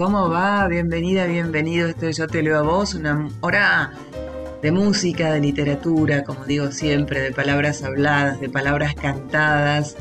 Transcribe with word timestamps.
¿Cómo 0.00 0.30
va? 0.30 0.66
Bienvenida, 0.66 1.26
bienvenido. 1.26 1.86
Esto 1.86 2.06
es 2.06 2.16
Yo 2.16 2.26
Te 2.26 2.42
Leo 2.42 2.56
a 2.56 2.62
Vos, 2.62 2.94
una 2.94 3.28
hora 3.42 3.92
de 4.62 4.72
música, 4.72 5.30
de 5.30 5.40
literatura, 5.40 6.24
como 6.24 6.46
digo 6.46 6.72
siempre, 6.72 7.20
de 7.20 7.32
palabras 7.32 7.82
habladas, 7.82 8.40
de 8.40 8.48
palabras 8.48 8.94
cantadas. 8.94 9.98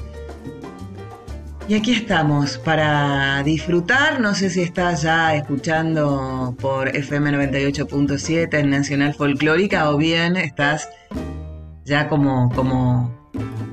Y 1.67 1.75
aquí 1.75 1.91
estamos 1.91 2.57
para 2.59 3.43
disfrutar, 3.43 4.21
no 4.21 4.33
sé 4.35 4.49
si 4.49 4.61
estás 4.61 5.01
ya 5.01 5.35
escuchando 5.35 6.55
por 6.61 6.95
FM 6.95 7.31
98.7 7.31 8.57
en 8.57 8.69
Nacional 8.69 9.13
Folclórica 9.13 9.89
o 9.89 9.97
bien 9.97 10.37
estás 10.37 10.87
ya 11.83 12.07
como, 12.07 12.49
como 12.55 13.19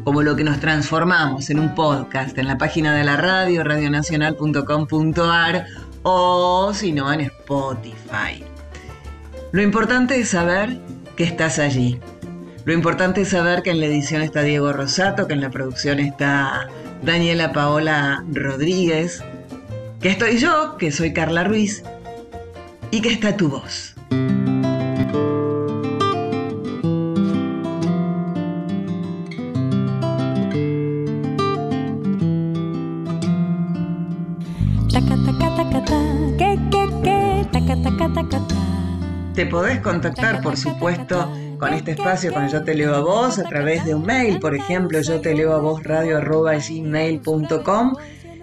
como 0.07 0.23
lo 0.23 0.37
que 0.37 0.45
nos 0.45 0.61
transformamos 0.61 1.51
en 1.51 1.59
un 1.59 1.75
podcast 1.75 2.39
en 2.39 2.47
la 2.47 2.59
página 2.59 2.95
de 2.95 3.03
la 3.03 3.17
radio, 3.17 3.65
radionacional.com.ar 3.65 5.67
o 6.09 6.73
si 6.73 6.93
no 6.93 7.13
en 7.13 7.21
Spotify. 7.23 8.45
Lo 9.51 9.61
importante 9.61 10.21
es 10.21 10.29
saber 10.29 10.79
que 11.17 11.25
estás 11.25 11.59
allí. 11.59 11.99
Lo 12.65 12.73
importante 12.73 13.23
es 13.23 13.31
saber 13.31 13.63
que 13.63 13.71
en 13.71 13.81
la 13.81 13.87
edición 13.87 14.23
está 14.23 14.43
Diego 14.43 14.73
Rosato, 14.73 15.27
que 15.27 15.35
en 15.35 15.41
la 15.41 15.51
producción 15.51 15.99
está 15.99 16.69
Daniela 17.03 17.53
Paola 17.53 18.25
Rodríguez, 18.33 19.25
que 20.01 20.11
estoy 20.11 20.39
yo, 20.39 20.77
que 20.77 20.93
soy 20.93 21.13
Carla 21.13 21.43
Ruiz, 21.43 21.83
y 22.93 23.01
que 23.01 23.09
está 23.09 23.37
tu 23.37 23.49
voz. 23.49 23.97
Te 39.35 39.45
podés 39.45 39.81
contactar, 39.81 40.41
por 40.41 40.57
supuesto, 40.57 41.31
con 41.59 41.75
este 41.75 41.91
espacio, 41.91 42.33
con 42.33 42.49
Yo 42.49 42.65
Te 42.65 42.75
Leo 42.75 42.95
a 42.95 43.01
Vos, 43.01 43.39
a 43.39 43.45
través 43.45 43.85
de 43.85 43.95
un 43.95 44.07
mail, 44.07 44.41
por 44.41 44.55
ejemplo, 44.55 45.03
yo 45.03 45.21
te 45.21 45.35
leo 45.35 45.53
a 45.53 45.59
vos 45.59 45.83
radio 45.85 46.19
gmail.com. 46.19 47.93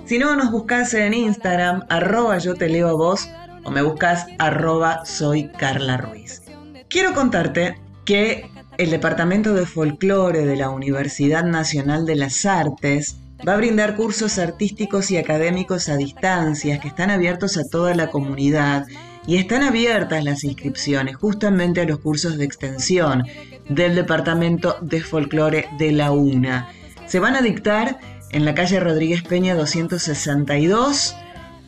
Si 0.05 0.19
no, 0.19 0.35
nos 0.35 0.51
buscas 0.51 0.93
en 0.93 1.15
Instagram, 1.15 1.85
arroba 1.89 2.37
yo 2.37 2.53
te 2.53 2.69
leo 2.69 2.89
a 2.89 2.93
vos, 2.93 3.27
o 3.63 3.71
me 3.71 3.81
buscas 3.81 4.27
arroba 4.37 5.05
soy 5.05 5.49
Carla 5.49 5.97
Ruiz. 5.97 6.43
Quiero 6.87 7.15
contarte 7.15 7.81
que 8.05 8.51
el 8.77 8.91
Departamento 8.91 9.55
de 9.55 9.65
Folclore 9.65 10.45
de 10.45 10.55
la 10.55 10.69
Universidad 10.69 11.45
Nacional 11.45 12.05
de 12.05 12.17
las 12.17 12.45
Artes 12.45 13.17
va 13.47 13.53
a 13.53 13.57
brindar 13.57 13.95
cursos 13.95 14.37
artísticos 14.37 15.09
y 15.09 15.17
académicos 15.17 15.89
a 15.89 15.97
distancias 15.97 16.79
que 16.79 16.89
están 16.89 17.09
abiertos 17.09 17.57
a 17.57 17.63
toda 17.63 17.95
la 17.95 18.11
comunidad 18.11 18.85
y 19.27 19.37
están 19.37 19.63
abiertas 19.63 20.23
las 20.23 20.43
inscripciones 20.43 21.15
justamente 21.15 21.81
a 21.81 21.85
los 21.85 21.99
cursos 21.99 22.37
de 22.37 22.45
extensión 22.45 23.23
del 23.69 23.95
Departamento 23.95 24.77
de 24.81 25.01
Folclore 25.01 25.69
de 25.77 25.91
la 25.91 26.11
UNA. 26.11 26.69
Se 27.07 27.19
van 27.19 27.35
a 27.35 27.41
dictar 27.41 27.99
en 28.31 28.45
la 28.45 28.55
calle 28.55 28.79
Rodríguez 28.79 29.23
Peña 29.23 29.55
262 29.55 31.15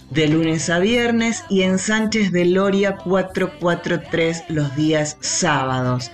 de 0.09 0.27
lunes 0.27 0.69
a 0.69 0.79
viernes 0.79 1.43
y 1.49 1.63
en 1.63 1.79
Sánchez 1.79 2.31
de 2.31 2.45
Loria 2.45 2.97
443 2.97 4.43
los 4.49 4.75
días 4.75 5.17
sábados. 5.19 6.11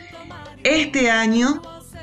Este 0.64 1.10
año 1.10 1.62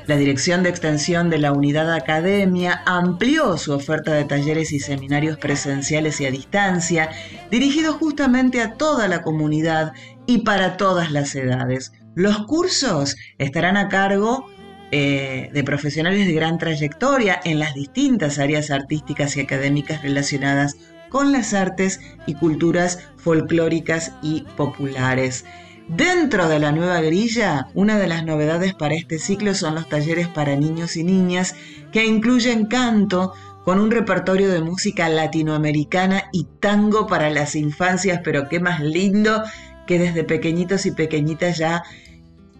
la 0.09 0.17
Dirección 0.17 0.63
de 0.63 0.69
Extensión 0.69 1.29
de 1.29 1.37
la 1.37 1.51
Unidad 1.51 1.93
Academia 1.93 2.81
amplió 2.87 3.59
su 3.59 3.73
oferta 3.73 4.11
de 4.11 4.25
talleres 4.25 4.71
y 4.71 4.79
seminarios 4.79 5.37
presenciales 5.37 6.19
y 6.19 6.25
a 6.25 6.31
distancia, 6.31 7.11
dirigidos 7.51 7.97
justamente 7.97 8.59
a 8.59 8.73
toda 8.73 9.07
la 9.07 9.21
comunidad 9.21 9.93
y 10.25 10.39
para 10.39 10.77
todas 10.77 11.11
las 11.11 11.35
edades. 11.35 11.93
Los 12.15 12.39
cursos 12.47 13.17
estarán 13.37 13.77
a 13.77 13.87
cargo 13.87 14.47
eh, 14.89 15.51
de 15.53 15.63
profesionales 15.63 16.25
de 16.25 16.33
gran 16.33 16.57
trayectoria 16.57 17.39
en 17.43 17.59
las 17.59 17.75
distintas 17.75 18.39
áreas 18.39 18.71
artísticas 18.71 19.37
y 19.37 19.41
académicas 19.41 20.01
relacionadas 20.01 20.75
con 21.09 21.31
las 21.31 21.53
artes 21.53 21.99
y 22.25 22.33
culturas 22.33 22.97
folclóricas 23.17 24.13
y 24.23 24.41
populares. 24.57 25.45
Dentro 25.89 26.47
de 26.47 26.59
la 26.59 26.71
nueva 26.71 27.01
grilla, 27.01 27.67
una 27.73 27.97
de 27.97 28.05
las 28.05 28.23
novedades 28.23 28.75
para 28.75 28.93
este 28.93 29.17
ciclo 29.17 29.55
son 29.55 29.73
los 29.73 29.89
talleres 29.89 30.27
para 30.27 30.55
niños 30.55 30.95
y 30.95 31.03
niñas 31.03 31.55
que 31.91 32.05
incluyen 32.05 32.67
canto 32.67 33.33
con 33.65 33.79
un 33.79 33.89
repertorio 33.89 34.51
de 34.51 34.61
música 34.61 35.09
latinoamericana 35.09 36.25
y 36.31 36.45
tango 36.59 37.07
para 37.07 37.31
las 37.31 37.55
infancias, 37.55 38.21
pero 38.23 38.47
qué 38.49 38.59
más 38.59 38.81
lindo 38.81 39.41
que 39.87 39.97
desde 39.97 40.23
pequeñitos 40.23 40.85
y 40.85 40.91
pequeñitas 40.91 41.57
ya 41.57 41.81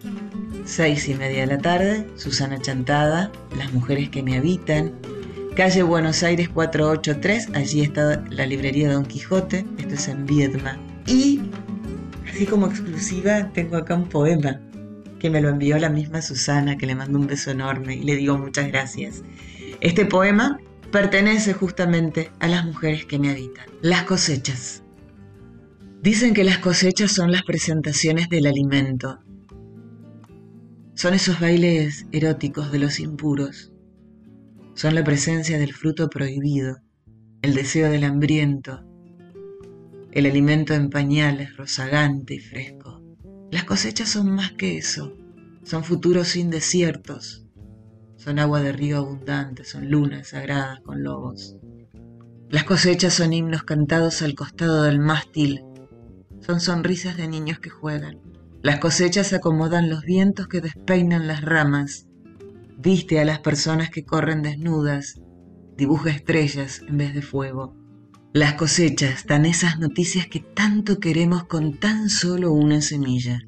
Seis 0.65 1.07
y 1.09 1.15
media 1.15 1.41
de 1.41 1.47
la 1.47 1.57
tarde, 1.57 2.07
Susana 2.15 2.59
Chantada, 2.59 3.31
Las 3.57 3.73
mujeres 3.73 4.09
que 4.09 4.23
me 4.23 4.37
habitan, 4.37 4.93
calle 5.55 5.83
Buenos 5.83 6.23
Aires 6.23 6.49
483, 6.49 7.49
allí 7.53 7.81
está 7.81 8.23
la 8.29 8.45
librería 8.45 8.91
Don 8.91 9.05
Quijote, 9.05 9.65
esto 9.77 9.93
es 9.93 10.07
en 10.07 10.25
Viedma. 10.25 10.77
Y, 11.05 11.41
así 12.39 12.47
como 12.47 12.67
exclusiva, 12.67 13.51
tengo 13.51 13.75
acá 13.75 13.95
un 13.95 14.07
poema 14.07 14.61
que 15.19 15.29
me 15.29 15.41
lo 15.41 15.49
envió 15.49 15.77
la 15.77 15.89
misma 15.89 16.21
Susana, 16.21 16.77
que 16.77 16.85
le 16.85 16.95
mando 16.95 17.19
un 17.19 17.27
beso 17.27 17.51
enorme 17.51 17.97
y 17.97 18.03
le 18.03 18.15
digo 18.15 18.37
muchas 18.37 18.69
gracias. 18.69 19.23
Este 19.81 20.05
poema 20.05 20.57
pertenece 20.89 21.51
justamente 21.51 22.31
a 22.39 22.47
las 22.47 22.63
mujeres 22.63 23.03
que 23.03 23.19
me 23.19 23.29
habitan. 23.29 23.65
Las 23.81 24.03
cosechas. 24.03 24.83
Dicen 26.01 26.33
que 26.33 26.45
las 26.45 26.59
cosechas 26.59 27.11
son 27.11 27.33
las 27.33 27.43
presentaciones 27.43 28.29
del 28.29 28.47
alimento. 28.47 29.19
Son 30.93 31.13
esos 31.13 31.41
bailes 31.41 32.05
eróticos 32.13 32.71
de 32.71 32.79
los 32.79 33.01
impuros. 33.01 33.73
Son 34.75 34.95
la 34.95 35.03
presencia 35.03 35.59
del 35.59 35.73
fruto 35.73 36.09
prohibido, 36.09 36.77
el 37.41 37.53
deseo 37.53 37.91
del 37.91 38.05
hambriento, 38.05 38.88
el 40.11 40.25
alimento 40.25 40.73
en 40.73 40.89
pañales 40.89 41.55
rozagante 41.57 42.35
y 42.35 42.39
fresco. 42.39 43.01
Las 43.51 43.63
cosechas 43.63 44.09
son 44.09 44.31
más 44.31 44.51
que 44.51 44.77
eso, 44.77 45.15
son 45.63 45.83
futuros 45.83 46.29
sin 46.29 46.49
desiertos, 46.49 47.45
son 48.17 48.39
agua 48.39 48.61
de 48.61 48.71
río 48.71 48.97
abundante, 48.97 49.63
son 49.63 49.89
lunas 49.89 50.29
sagradas 50.29 50.79
con 50.81 51.03
lobos. 51.03 51.55
Las 52.49 52.63
cosechas 52.63 53.13
son 53.13 53.33
himnos 53.33 53.63
cantados 53.63 54.21
al 54.21 54.35
costado 54.35 54.83
del 54.83 54.99
mástil 54.99 55.63
son 56.41 56.59
sonrisas 56.59 57.17
de 57.17 57.27
niños 57.27 57.59
que 57.59 57.69
juegan. 57.69 58.19
Las 58.61 58.79
cosechas 58.79 59.33
acomodan 59.33 59.89
los 59.89 60.03
vientos 60.03 60.47
que 60.47 60.61
despeinan 60.61 61.27
las 61.27 61.41
ramas. 61.41 62.07
Viste 62.77 63.19
a 63.19 63.25
las 63.25 63.39
personas 63.39 63.89
que 63.89 64.05
corren 64.05 64.41
desnudas. 64.41 65.21
Dibuja 65.77 66.09
estrellas 66.09 66.81
en 66.87 66.97
vez 66.97 67.13
de 67.13 67.21
fuego. 67.21 67.75
Las 68.31 68.53
cosechas 68.53 69.25
dan 69.25 69.47
esas 69.47 69.79
noticias 69.79 70.27
que 70.27 70.39
tanto 70.39 70.99
queremos 70.99 71.45
con 71.45 71.79
tan 71.79 72.09
solo 72.09 72.51
una 72.51 72.79
semilla. 72.79 73.41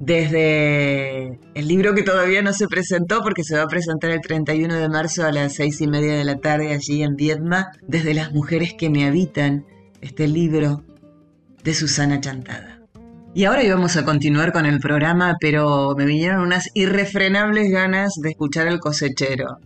Desde 0.00 1.38
el 1.54 1.66
libro 1.66 1.94
que 1.94 2.02
todavía 2.02 2.42
no 2.42 2.52
se 2.52 2.68
presentó 2.68 3.22
porque 3.22 3.42
se 3.42 3.56
va 3.56 3.62
a 3.62 3.68
presentar 3.68 4.10
el 4.10 4.20
31 4.20 4.74
de 4.74 4.88
marzo 4.90 5.24
a 5.24 5.32
las 5.32 5.54
seis 5.54 5.80
y 5.80 5.86
media 5.86 6.12
de 6.12 6.24
la 6.24 6.36
tarde 6.36 6.74
allí 6.74 7.02
en 7.02 7.16
Viedma, 7.16 7.70
desde 7.88 8.12
las 8.12 8.32
mujeres 8.32 8.74
que 8.76 8.90
me 8.90 9.06
habitan, 9.06 9.64
este 10.02 10.28
libro 10.28 10.84
de 11.64 11.72
Susana 11.72 12.20
Chantada. 12.20 12.82
Y 13.32 13.44
ahora 13.44 13.64
íbamos 13.64 13.96
a 13.96 14.04
continuar 14.04 14.52
con 14.52 14.66
el 14.66 14.78
programa, 14.78 15.36
pero 15.40 15.94
me 15.96 16.04
vinieron 16.04 16.42
unas 16.42 16.68
irrefrenables 16.74 17.70
ganas 17.70 18.12
de 18.20 18.28
escuchar 18.28 18.66
el 18.66 18.78
cosechero. 18.78 19.56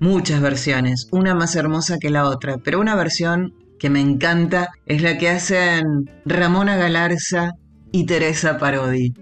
Muchas 0.00 0.40
versiones, 0.40 1.06
una 1.12 1.36
más 1.36 1.54
hermosa 1.54 1.98
que 2.00 2.10
la 2.10 2.28
otra, 2.28 2.56
pero 2.58 2.80
una 2.80 2.96
versión 2.96 3.54
que 3.84 3.90
me 3.90 4.00
encanta 4.00 4.70
es 4.86 5.02
la 5.02 5.18
que 5.18 5.28
hacen 5.28 6.10
Ramona 6.24 6.74
Galarza 6.74 7.50
y 7.92 8.06
Teresa 8.06 8.56
Parodi. 8.56 9.12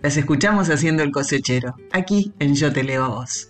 Las 0.00 0.16
escuchamos 0.16 0.70
haciendo 0.70 1.02
el 1.02 1.10
cosechero, 1.10 1.74
aquí 1.90 2.32
en 2.38 2.54
Yo 2.54 2.72
Te 2.72 2.84
Leo 2.84 3.02
a 3.02 3.08
Vos. 3.08 3.48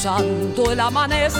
Cruzando 0.00 0.72
el 0.72 0.80
amanecer, 0.80 1.36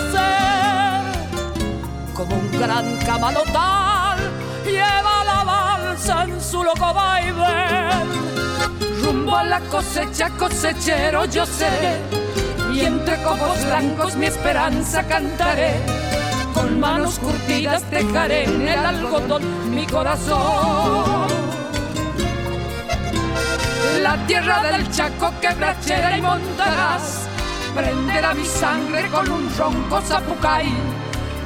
como 2.13 2.35
un 2.35 2.51
gran 2.51 2.95
camalotal, 2.97 4.19
lleva 4.63 5.23
la 5.23 5.43
balsa 5.43 6.25
en 6.25 6.39
su 6.39 6.63
loco 6.63 6.93
vaivén. 6.93 8.07
Rumbo 9.01 9.35
a 9.35 9.43
la 9.45 9.59
cosecha, 9.61 10.29
cosechero 10.37 11.25
yo 11.25 11.43
seré, 11.43 11.97
y 12.71 12.81
entre 12.81 13.23
copos 13.23 13.65
blancos 13.65 14.15
mi 14.15 14.27
esperanza 14.27 15.07
cantaré. 15.07 15.81
Con 16.53 16.79
manos 16.79 17.17
curtidas 17.17 17.89
dejaré 17.89 18.43
en 18.43 18.67
el 18.67 18.85
algodón 18.85 19.73
mi 19.73 19.87
corazón. 19.87 21.27
La 24.03 24.17
tierra 24.27 24.61
del 24.61 24.91
Chaco 24.91 25.33
quebrachera 25.41 26.15
y 26.15 26.21
montarás 26.21 27.20
prenderá 27.75 28.33
mi 28.33 28.45
sangre 28.45 29.07
con 29.09 29.29
un 29.29 29.49
ronco 29.57 30.01
zapucay 30.01 30.71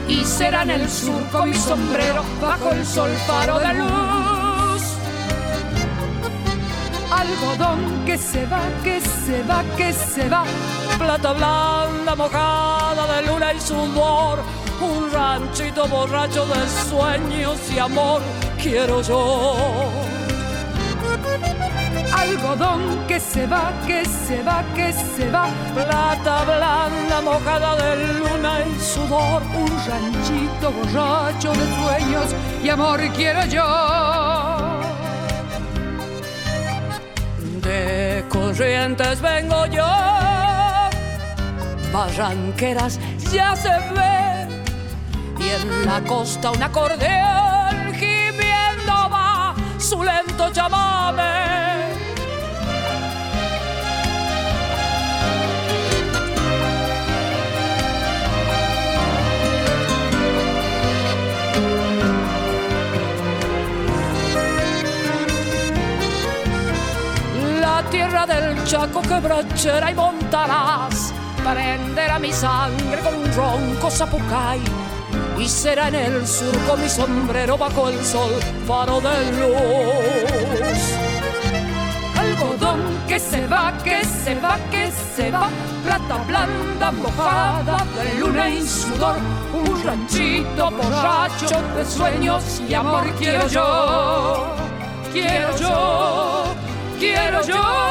y 0.08 0.24
será 0.24 0.64
en 0.64 0.72
el 0.72 0.90
surco 0.90 1.46
mi 1.46 1.54
sombrero 1.54 2.24
bajo 2.42 2.72
el 2.72 2.86
sol 2.86 3.10
faro 3.28 3.60
de 3.60 3.74
luz. 3.74 4.84
Algodón 7.12 8.04
que 8.06 8.18
se 8.18 8.46
va, 8.46 8.62
que 8.84 9.00
se 9.02 9.44
va, 9.44 9.64
que 9.78 9.94
se 9.94 10.28
va, 10.30 10.44
plata 10.98 11.34
blanda 11.34 12.16
mojada 12.16 13.16
de 13.16 13.28
luna 13.28 13.54
y 13.54 13.60
sudor, 13.60 14.40
un 14.82 15.12
ranchito 15.12 15.88
borracho 15.88 16.46
de 16.46 16.90
sueños 16.90 17.58
y 17.74 17.80
amor 17.80 18.22
quiero 18.62 19.02
yo 19.02 20.05
algodón 22.26 23.06
que 23.08 23.20
se 23.20 23.46
va, 23.48 23.72
que 23.88 24.04
se 24.06 24.42
va, 24.44 24.64
que 24.76 24.92
se 24.92 25.30
va, 25.30 25.48
plata 25.74 26.44
blanda 26.44 27.22
mojada 27.22 27.76
de 27.76 28.14
luna 28.20 28.54
y 28.66 28.80
sudor, 28.80 29.42
un 29.64 29.72
ranchito 29.88 30.72
borracho 30.72 31.52
de 31.52 31.66
sueños 31.80 32.36
y 32.64 32.70
amor 32.70 33.00
quiero 33.16 33.46
yo. 33.46 33.68
De 37.62 38.24
corrientes 38.30 39.22
vengo 39.22 39.66
yo, 39.68 39.88
barranqueras 41.92 43.00
ya 43.32 43.56
se 43.56 43.70
ven 43.70 44.64
y 45.40 45.50
en 45.50 45.86
la 45.86 46.00
costa 46.02 46.52
un 46.52 46.62
acordeón 46.62 47.94
gimiendo 47.94 48.94
va 49.12 49.56
su 49.80 50.04
lento 50.04 50.52
llamame 50.52 51.55
tierra 67.96 68.26
del 68.26 68.62
Chaco 68.66 69.02
quebrachera 69.02 69.90
y 69.90 69.96
montarás, 69.96 71.14
prenderá 71.42 72.20
mi 72.20 72.34
sangre 72.34 73.00
con 73.02 73.16
un 73.16 73.34
ronco 73.34 73.90
zapucay 73.90 74.60
y 75.40 75.48
será 75.48 75.88
en 75.88 75.96
el 75.96 76.28
surco 76.28 76.76
mi 76.76 76.90
sombrero 76.90 77.58
bajo 77.58 77.88
el 77.88 78.04
sol, 78.04 78.34
faro 78.68 79.00
de 79.00 79.18
luz. 79.40 80.82
Algodón 82.20 82.82
que 83.08 83.18
se 83.18 83.48
va, 83.48 83.72
que 83.82 84.04
se 84.04 84.36
va, 84.36 84.58
que 84.70 84.92
se 85.16 85.32
va, 85.32 85.48
plata 85.86 86.18
blanda 86.28 86.92
mojada 86.92 87.78
de 87.96 88.20
luna 88.20 88.50
y 88.50 88.68
sudor, 88.68 89.16
un 89.54 89.84
ranchito 89.86 90.70
borracho 90.70 91.62
de 91.78 91.86
sueños 91.86 92.62
y 92.68 92.74
amor 92.74 93.06
quiero 93.18 93.48
yo, 93.48 94.48
quiero 95.14 95.58
yo 95.58 96.45
quiero 97.06 97.42
yo. 97.46 97.86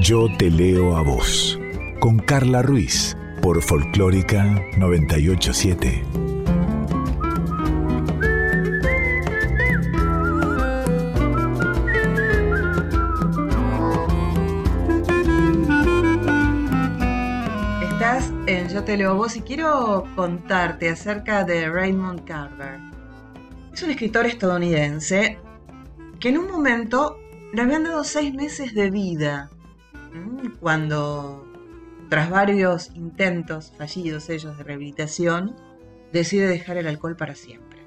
Yo 0.00 0.28
te 0.36 0.50
leo 0.50 0.96
a 0.96 1.02
vos, 1.02 1.58
con 1.98 2.18
Carla 2.18 2.60
Ruiz, 2.60 3.16
por 3.40 3.62
Folclórica 3.62 4.44
987. 4.76 6.23
En 18.46 18.68
Yo 18.68 18.84
te 18.84 18.96
leo 18.96 19.14
vos 19.14 19.36
y 19.36 19.42
quiero 19.42 20.04
contarte 20.16 20.88
acerca 20.88 21.44
de 21.44 21.70
Raymond 21.70 22.24
Carver. 22.24 22.80
Es 23.72 23.82
un 23.82 23.90
escritor 23.90 24.26
estadounidense 24.26 25.38
que 26.20 26.30
en 26.30 26.38
un 26.38 26.50
momento 26.50 27.18
le 27.52 27.62
habían 27.62 27.84
dado 27.84 28.04
seis 28.04 28.34
meses 28.34 28.74
de 28.74 28.90
vida 28.90 29.50
cuando, 30.60 31.46
tras 32.08 32.30
varios 32.30 32.90
intentos 32.94 33.72
fallidos 33.76 34.28
ellos 34.30 34.56
de 34.58 34.64
rehabilitación, 34.64 35.54
decide 36.12 36.48
dejar 36.48 36.76
el 36.76 36.86
alcohol 36.86 37.16
para 37.16 37.34
siempre. 37.34 37.80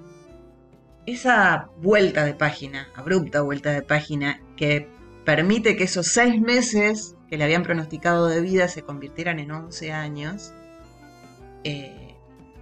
Esa 1.06 1.70
vuelta 1.82 2.24
de 2.26 2.34
página, 2.34 2.88
abrupta 2.96 3.42
vuelta 3.42 3.72
de 3.72 3.82
página, 3.82 4.42
que 4.56 4.90
permite 5.26 5.76
que 5.76 5.84
esos 5.86 6.08
seis 6.08 6.40
meses 6.40 7.17
que 7.30 7.38
le 7.38 7.44
habían 7.44 7.64
pronosticado 7.64 8.28
de 8.28 8.42
vida 8.42 8.68
se 8.68 8.84
convirtieran 8.84 9.40
en 9.40 9.52
11 9.52 9.92
años, 9.92 10.54
eh, 11.64 12.16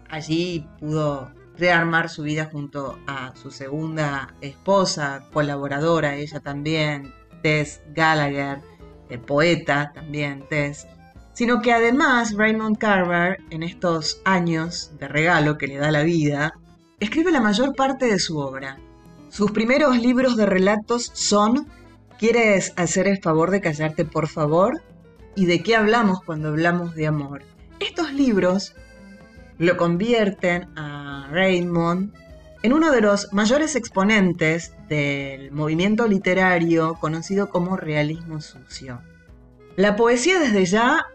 allí 0.10 0.68
pudo 0.80 1.32
rearmar 1.58 2.10
su 2.10 2.24
vida 2.24 2.50
junto 2.52 2.98
a 3.08 3.36
su 3.36 3.52
segunda 3.52 4.34
esposa, 4.42 5.26
colaboradora, 5.32 6.16
ella 6.16 6.40
también, 6.40 7.14
Tess 7.42 7.82
Gallagher, 7.94 8.62
el 9.10 9.20
poeta 9.20 9.92
también, 9.94 10.46
Tess, 10.50 10.88
sino 11.34 11.62
que 11.62 11.74
además 11.74 12.34
Raymond 12.36 12.78
Carver, 12.78 13.40
en 13.50 13.64
estos 13.64 14.22
años 14.26 14.92
de 15.00 15.08
regalo 15.08 15.58
que 15.58 15.68
le 15.68 15.78
da 15.78 15.92
la 15.92 16.04
vida, 16.04 16.54
escribe 17.00 17.32
la 17.32 17.42
mayor 17.42 17.76
parte 17.76 18.06
de 18.06 18.20
su 18.20 18.38
obra. 18.40 18.80
Sus 19.30 19.52
primeros 19.52 19.98
libros 20.00 20.38
de 20.38 20.46
relatos 20.46 21.12
son 21.14 21.68
¿Quieres 22.18 22.72
hacer 22.78 23.08
el 23.08 23.22
favor 23.22 23.52
de 23.52 23.60
callarte, 23.60 24.06
por 24.06 24.30
favor? 24.30 24.82
¿Y 25.36 25.48
de 25.48 25.62
qué 25.62 25.76
hablamos 25.76 26.22
cuando 26.24 26.48
hablamos 26.48 26.96
de 26.96 27.08
amor? 27.08 27.44
Estos 27.82 28.14
libros 28.14 28.74
lo 29.58 29.76
convierten 29.76 30.70
a 30.78 31.28
Raymond 31.30 32.14
en 32.64 32.72
uno 32.72 32.92
de 32.92 33.02
los 33.02 33.34
mayores 33.34 33.76
exponentes 33.76 34.74
del 34.88 35.52
movimiento 35.52 36.08
literario 36.08 36.96
conocido 37.02 37.50
como 37.50 37.76
realismo 37.76 38.40
sucio. 38.40 39.02
La 39.76 39.98
poesía 39.98 40.40
desde 40.40 40.66
ya 40.66 41.06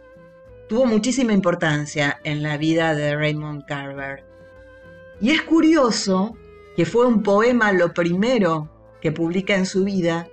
tuvo 0.69 0.85
muchísima 0.85 1.33
importancia 1.33 2.21
en 2.25 2.43
la 2.43 2.59
vida 2.59 2.95
de 2.95 3.17
Raymond 3.17 3.65
Carver. 3.65 4.23
Y 5.19 5.31
es 5.31 5.41
curioso 5.43 6.37
que 6.77 6.85
fue 6.85 7.07
un 7.07 7.23
poema 7.23 7.73
lo 7.73 7.95
primero 7.95 8.71
que 9.01 9.13
publica 9.13 9.55
en 9.55 9.65
su 9.65 9.85
vida 9.85 10.29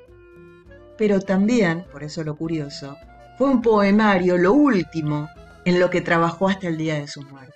pero 0.97 1.19
también, 1.19 1.85
por 1.91 2.03
eso 2.03 2.23
lo 2.23 2.35
curioso, 2.35 2.97
fue 3.37 3.49
un 3.49 3.61
poemario 3.61 4.37
lo 4.37 4.53
último 4.53 5.29
en 5.65 5.79
lo 5.79 5.89
que 5.89 6.01
trabajó 6.01 6.47
hasta 6.47 6.67
el 6.67 6.77
día 6.77 6.95
de 6.95 7.07
su 7.07 7.21
muerte. 7.21 7.53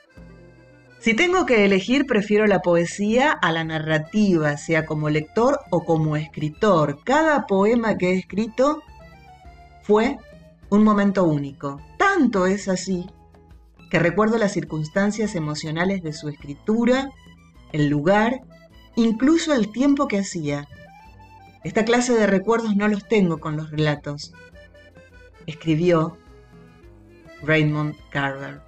Si 0.99 1.15
tengo 1.15 1.47
que 1.47 1.65
elegir, 1.65 2.05
prefiero 2.05 2.45
la 2.45 2.61
poesía 2.61 3.31
a 3.31 3.51
la 3.51 3.63
narrativa, 3.63 4.55
sea 4.57 4.85
como 4.85 5.09
lector 5.09 5.59
o 5.71 5.83
como 5.83 6.15
escritor. 6.15 6.99
Cada 7.03 7.47
poema 7.47 7.97
que 7.97 8.11
he 8.11 8.17
escrito 8.19 8.83
fue 9.81 10.17
un 10.69 10.83
momento 10.83 11.23
único. 11.23 11.81
Tanto 11.97 12.45
es 12.45 12.67
así 12.67 13.07
que 13.89 13.97
recuerdo 13.97 14.37
las 14.37 14.53
circunstancias 14.53 15.33
emocionales 15.33 16.03
de 16.03 16.13
su 16.13 16.29
escritura, 16.29 17.09
el 17.71 17.87
lugar, 17.87 18.41
incluso 18.95 19.53
el 19.53 19.71
tiempo 19.71 20.07
que 20.07 20.19
hacía, 20.19 20.67
esta 21.63 21.85
clase 21.85 22.13
de 22.13 22.27
recuerdos 22.27 22.75
no 22.75 22.87
los 22.87 23.07
tengo 23.07 23.39
con 23.39 23.55
los 23.55 23.69
relatos, 23.69 24.33
escribió 25.45 26.17
Raymond 27.43 27.95
Carver. 28.09 28.61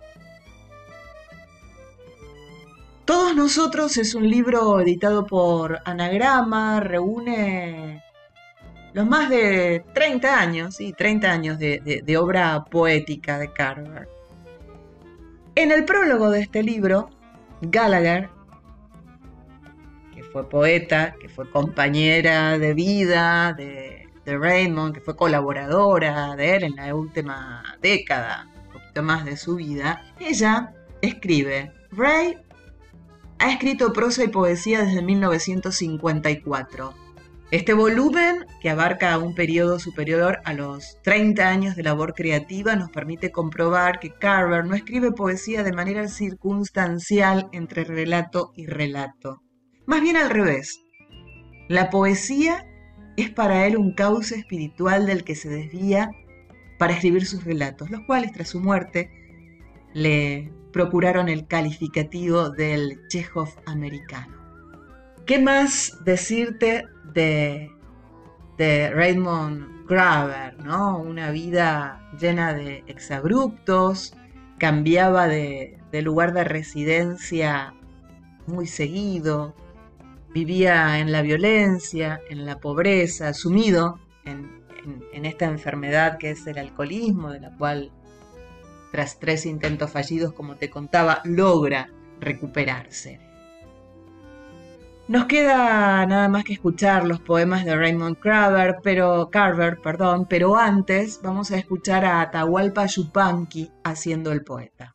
Todos 3.05 3.35
nosotros 3.35 3.97
es 3.97 4.15
un 4.15 4.29
libro 4.29 4.79
editado 4.79 5.25
por 5.25 5.79
Anagrama, 5.85 6.79
reúne 6.79 8.01
los 8.93 9.07
más 9.07 9.29
de 9.29 9.83
30 9.93 10.39
años, 10.39 10.75
sí, 10.75 10.93
30 10.93 11.31
años 11.31 11.59
de, 11.59 12.01
de 12.03 12.17
obra 12.17 12.63
poética 12.63 13.39
de 13.39 13.51
Carver. 13.51 14.07
En 15.55 15.71
el 15.71 15.83
prólogo 15.83 16.29
de 16.29 16.41
este 16.41 16.63
libro, 16.63 17.09
Gallagher 17.61 18.29
fue 20.33 20.49
poeta, 20.49 21.15
que 21.21 21.29
fue 21.29 21.49
compañera 21.49 22.57
de 22.57 22.73
vida 22.73 23.53
de, 23.53 24.09
Raymond, 24.25 24.95
que 24.95 25.01
fue 25.01 25.15
colaboradora 25.15 26.35
de 26.35 26.55
él 26.55 26.63
en 26.63 26.75
la 26.75 26.95
última 26.95 27.63
década, 27.81 28.49
un 28.65 28.73
poquito 28.73 29.03
más 29.03 29.25
de 29.25 29.37
su 29.37 29.57
vida, 29.57 30.01
ella 30.19 30.73
escribe, 31.01 31.71
Ray 31.91 32.37
ha 33.37 33.51
escrito 33.51 33.93
prosa 33.93 34.23
y 34.23 34.29
poesía 34.29 34.83
desde 34.83 35.01
1954. 35.03 36.93
Este 37.51 37.73
volumen, 37.73 38.47
que 38.61 38.71
abarca 38.71 39.15
un 39.19 39.35
periodo 39.35 39.77
superior 39.77 40.39
a 40.45 40.53
los 40.53 40.97
30 41.03 41.47
años 41.47 41.75
de 41.75 41.83
labor 41.83 42.15
creativa, 42.15 42.75
nos 42.75 42.89
permite 42.89 43.31
comprobar 43.31 43.99
que 43.99 44.09
Carver 44.09 44.65
no 44.65 44.73
escribe 44.73 45.11
poesía 45.11 45.61
de 45.61 45.73
manera 45.73 46.07
circunstancial 46.07 47.49
entre 47.51 47.83
relato 47.83 48.53
y 48.55 48.65
relato. 48.65 49.42
Más 49.85 50.01
bien 50.01 50.15
al 50.15 50.29
revés. 50.29 50.83
La 51.67 51.89
poesía 51.89 52.65
es 53.17 53.29
para 53.29 53.65
él 53.65 53.77
un 53.77 53.93
cauce 53.93 54.35
espiritual 54.35 55.05
del 55.05 55.23
que 55.23 55.35
se 55.35 55.49
desvía 55.49 56.11
para 56.79 56.93
escribir 56.93 57.25
sus 57.25 57.43
relatos, 57.43 57.89
los 57.89 58.01
cuales 58.01 58.31
tras 58.31 58.49
su 58.49 58.59
muerte 58.59 59.11
le 59.93 60.51
procuraron 60.71 61.29
el 61.29 61.47
calificativo 61.47 62.49
del 62.49 62.99
Chekhov 63.07 63.49
americano. 63.65 64.35
¿Qué 65.25 65.39
más 65.39 65.97
decirte 66.03 66.85
de, 67.13 67.69
de 68.57 68.89
Raymond 68.89 69.87
Graver? 69.87 70.57
¿no? 70.63 70.97
Una 70.97 71.31
vida 71.31 72.09
llena 72.19 72.53
de 72.53 72.83
exabruptos, 72.87 74.15
cambiaba 74.57 75.27
de, 75.27 75.77
de 75.91 76.01
lugar 76.01 76.33
de 76.33 76.43
residencia 76.43 77.73
muy 78.47 78.67
seguido, 78.67 79.55
vivía 80.33 80.99
en 80.99 81.11
la 81.11 81.21
violencia, 81.21 82.21
en 82.29 82.45
la 82.45 82.59
pobreza, 82.59 83.33
sumido 83.33 83.99
en, 84.25 84.63
esta 85.25 85.45
enfermedad 85.45 86.17
que 86.17 86.31
es 86.31 86.45
el 86.47 86.57
alcoholismo, 86.57 87.31
de 87.31 87.39
la 87.39 87.55
cual 87.55 87.91
tras 88.91 89.19
tres 89.19 89.45
intentos 89.45 89.89
fallidos, 89.89 90.33
como 90.33 90.55
te 90.55 90.69
contaba, 90.69 91.21
logra 91.23 91.89
recuperarse. 92.19 93.19
Nos 95.07 95.25
queda 95.25 96.05
nada 96.05 96.27
más 96.29 96.43
que 96.43 96.53
escuchar 96.53 97.05
los 97.05 97.19
poemas 97.19 97.65
de 97.65 97.75
Raymond 97.75 98.19
Carver, 98.19 98.77
pero 98.83 99.29
Carver, 99.29 99.79
perdón, 99.81 100.25
pero 100.29 100.57
antes 100.57 101.21
vamos 101.21 101.51
a 101.51 101.57
escuchar 101.57 102.05
a 102.05 102.21
Atahualpa 102.21 102.85
Yupanqui 102.85 103.71
haciendo 103.83 104.31
el 104.31 104.43
poeta. 104.43 104.93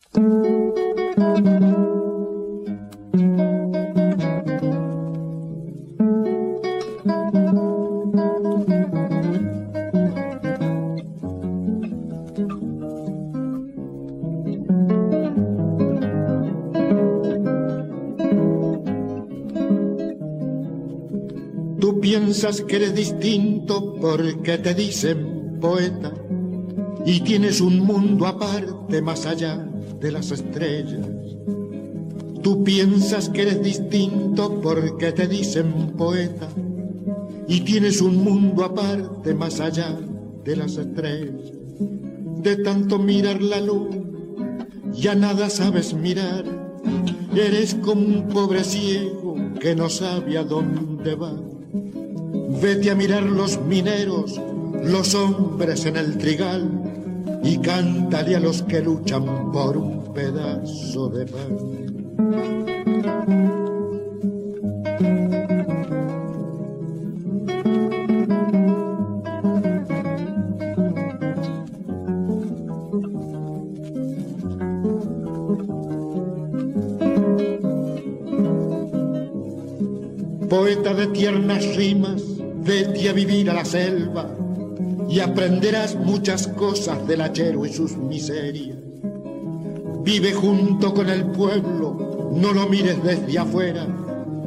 Piensas 22.28 22.60
que 22.60 22.76
eres 22.76 22.94
distinto 22.94 23.94
porque 23.98 24.58
te 24.58 24.74
dicen 24.74 25.56
poeta 25.62 26.12
y 27.06 27.20
tienes 27.20 27.62
un 27.62 27.80
mundo 27.80 28.26
aparte 28.26 29.00
más 29.00 29.24
allá 29.24 29.66
de 29.98 30.12
las 30.12 30.30
estrellas. 30.30 31.06
Tú 32.42 32.62
piensas 32.64 33.30
que 33.30 33.42
eres 33.42 33.62
distinto 33.62 34.60
porque 34.60 35.12
te 35.12 35.26
dicen 35.26 35.94
poeta 35.96 36.50
y 37.48 37.60
tienes 37.60 38.02
un 38.02 38.22
mundo 38.22 38.62
aparte 38.62 39.32
más 39.32 39.58
allá 39.58 39.98
de 40.44 40.54
las 40.54 40.76
estrellas. 40.76 41.50
De 42.42 42.56
tanto 42.56 42.98
mirar 42.98 43.40
la 43.40 43.62
luz, 43.62 43.88
ya 44.92 45.14
nada 45.14 45.48
sabes 45.48 45.94
mirar. 45.94 46.44
Eres 47.34 47.74
como 47.74 48.02
un 48.02 48.28
pobre 48.28 48.64
ciego 48.64 49.34
que 49.58 49.74
no 49.74 49.88
sabe 49.88 50.36
a 50.36 50.44
dónde 50.44 51.14
va 51.14 51.47
Vete 52.60 52.90
a 52.90 52.94
mirar 52.94 53.22
los 53.22 53.60
mineros, 53.60 54.40
los 54.82 55.14
hombres 55.14 55.86
en 55.86 55.96
el 55.96 56.18
trigal, 56.18 56.68
y 57.44 57.58
cántale 57.58 58.34
a 58.34 58.40
los 58.40 58.62
que 58.62 58.80
luchan 58.80 59.52
por 59.52 59.76
un 59.76 60.12
pedazo 60.12 61.08
de 61.08 61.26
pan. 61.26 61.88
de 80.98 81.06
tiernas 81.08 81.76
rimas, 81.76 82.27
vete 82.68 83.08
a 83.08 83.14
vivir 83.14 83.48
a 83.48 83.54
la 83.54 83.64
selva 83.64 84.28
y 85.08 85.20
aprenderás 85.20 85.94
muchas 85.96 86.46
cosas 86.48 87.06
del 87.08 87.22
hachero 87.22 87.64
y 87.64 87.72
sus 87.72 87.96
miserias. 87.96 88.76
Vive 90.04 90.34
junto 90.34 90.92
con 90.92 91.08
el 91.08 91.24
pueblo, 91.28 92.30
no 92.34 92.52
lo 92.52 92.68
mires 92.68 93.02
desde 93.02 93.38
afuera, 93.38 93.86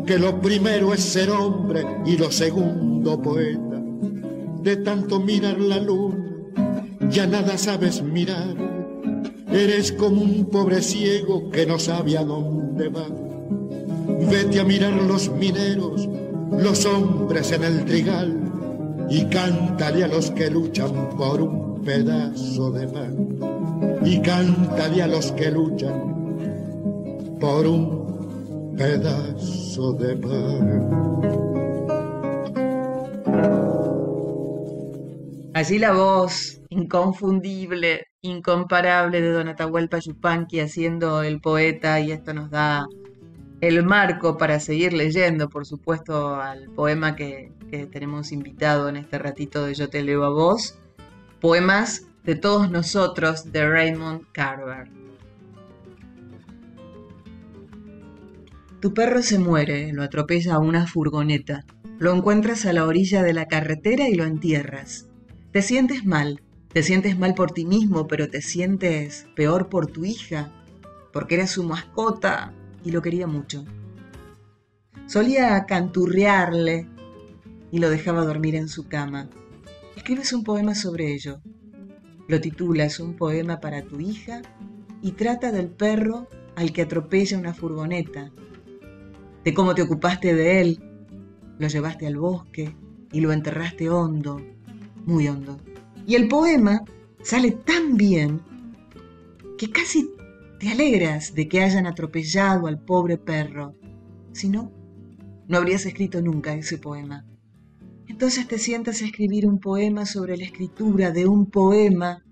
que 0.06 0.20
lo 0.20 0.40
primero 0.40 0.94
es 0.94 1.00
ser 1.00 1.32
hombre 1.32 1.84
y 2.06 2.16
lo 2.16 2.32
segundo 2.32 3.20
poeta. 3.20 3.82
De 4.62 4.78
tanto 4.78 5.20
mirar 5.20 5.60
la 5.60 5.80
luna, 5.80 6.24
ya 7.10 7.26
nada 7.26 7.58
sabes 7.58 8.04
mirar, 8.04 8.56
eres 9.52 9.92
como 9.92 10.22
un 10.22 10.46
pobre 10.46 10.84
ciego 10.84 11.50
que 11.50 11.66
no 11.66 11.80
sabe 11.80 12.20
a 12.20 12.24
dónde 12.24 12.88
va. 12.90 13.08
Vete 14.30 14.60
a 14.60 14.64
mirar 14.64 14.94
los 14.94 15.32
mineros, 15.32 16.08
los 16.52 16.86
hombres 16.86 17.52
en 17.52 17.64
el 17.64 17.86
trigal, 17.86 18.38
y 19.10 19.26
cántale 19.26 20.04
a 20.04 20.08
los 20.08 20.32
que 20.32 20.50
luchan 20.50 21.10
por 21.18 21.42
un 21.42 21.82
pedazo 21.84 22.72
de 22.72 22.88
pan. 22.88 24.00
Y 24.04 24.22
cántale 24.22 25.02
a 25.02 25.08
los 25.08 25.32
que 25.34 25.52
luchan 25.52 27.38
por 27.40 27.68
un 27.68 28.76
pedazo 28.78 29.94
de 29.94 30.16
pan. 30.16 31.12
Allí 35.54 35.78
la 35.78 35.92
voz 35.92 36.62
inconfundible, 36.70 38.08
incomparable 38.22 39.22
de 39.22 39.32
Don 39.32 39.50
Atahualpa 39.50 40.00
Yupanqui 40.00 40.60
haciendo 40.60 41.22
el 41.24 41.42
poeta 41.42 42.00
y 42.00 42.12
esto 42.12 42.34
nos 42.34 42.50
da 42.50 42.88
el 43.62 43.84
marco 43.84 44.38
para 44.38 44.60
seguir 44.60 44.92
leyendo, 44.92 45.48
por 45.48 45.68
supuesto, 45.68 46.36
al 46.36 46.66
poema 46.72 47.16
que, 47.16 47.52
tenemos 47.92 48.34
invitado 48.34 48.90
en 48.90 48.98
este 48.98 49.18
ratito 49.18 49.66
de 49.66 49.76
Yo 49.76 49.88
te 49.90 50.04
leo 50.04 50.26
a 50.26 50.30
vos, 50.30 50.78
poemas 51.40 52.08
de 52.26 52.36
todos 52.36 52.70
nosotros 52.70 53.54
de 53.54 53.66
Raymond 53.66 54.26
Carver. 54.34 54.90
Tu 58.82 58.94
perro 58.94 59.22
se 59.22 59.40
muere, 59.40 59.94
lo 59.94 60.04
atropella 60.04 60.60
una 60.60 60.86
furgoneta, 60.86 61.64
lo 61.98 62.14
encuentras 62.14 62.66
a 62.66 62.74
la 62.74 62.86
orilla 62.86 63.24
de 63.24 63.34
la 63.34 63.46
carretera 63.46 64.10
y 64.10 64.16
lo 64.16 64.26
entierras. 64.26 65.08
Te 65.52 65.62
sientes 65.62 66.04
mal, 66.04 66.42
te 66.74 66.84
sientes 66.84 67.18
mal 67.18 67.36
por 67.36 67.52
ti 67.52 67.66
mismo, 67.66 68.06
pero 68.08 68.28
te 68.28 68.42
sientes 68.42 69.28
peor 69.36 69.70
por 69.70 69.88
tu 69.88 70.04
hija, 70.04 70.52
porque 71.14 71.36
eres 71.36 71.52
su 71.52 71.64
mascota 71.64 72.54
y 72.84 72.92
lo 72.92 73.02
quería 73.02 73.28
mucho. 73.28 73.66
Solía 75.08 75.66
canturrearle 75.66 76.88
y 77.72 77.80
lo 77.80 77.90
dejaba 77.90 78.26
dormir 78.26 78.56
en 78.56 78.68
su 78.68 78.88
cama. 78.88 79.30
Escribes 79.96 80.34
un 80.34 80.44
poema 80.44 80.76
sobre 80.76 81.14
ello. 81.14 81.42
Lo 82.28 82.40
titulas 82.40 83.00
Un 83.00 83.16
poema 83.16 83.60
para 83.60 83.84
tu 83.84 84.00
hija 84.00 84.42
y 85.02 85.12
trata 85.12 85.52
del 85.52 85.68
perro 85.68 86.28
al 86.56 86.72
que 86.72 86.84
atropella 86.84 87.38
una 87.38 87.54
furgoneta, 87.54 88.32
de 89.44 89.54
cómo 89.54 89.74
te 89.74 89.82
ocupaste 89.82 90.34
de 90.34 90.62
él, 90.62 90.80
lo 91.58 91.68
llevaste 91.68 92.08
al 92.08 92.18
bosque 92.18 92.76
y 93.12 93.22
lo 93.22 93.32
enterraste 93.32 93.90
hondo, 93.90 94.42
muy 95.06 95.28
hondo. 95.28 95.58
Y 96.06 96.16
el 96.16 96.28
poema 96.28 96.84
sale 97.24 97.52
tan 97.52 97.98
bien 97.98 98.42
que 99.58 99.70
casi 99.70 100.12
te 100.62 100.70
alegras 100.70 101.34
de 101.34 101.48
que 101.48 101.64
hayan 101.64 101.88
atropellado 101.88 102.68
al 102.68 102.80
pobre 102.80 103.18
perro. 103.18 103.74
Si 104.32 104.48
no, 104.48 104.72
no 105.48 105.58
habrías 105.58 105.88
escrito 105.88 106.22
nunca 106.22 106.54
ese 106.54 106.78
poema. 106.78 107.26
Entonces 108.08 108.48
te 108.48 108.60
sientas 108.60 109.02
a 109.02 109.06
escribir 109.06 109.48
un 109.48 109.60
poema 109.60 110.06
sobre 110.06 110.38
la 110.38 110.46
escritura 110.46 111.10
de 111.10 111.26
un 111.26 111.50
poema 111.50 112.24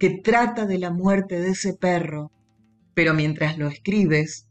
que 0.00 0.18
trata 0.18 0.66
de 0.66 0.80
la 0.80 0.90
muerte 0.90 1.40
de 1.40 1.50
ese 1.50 1.74
perro. 1.74 2.32
Pero 2.92 3.14
mientras 3.14 3.56
lo 3.56 3.68
escribes, 3.68 4.48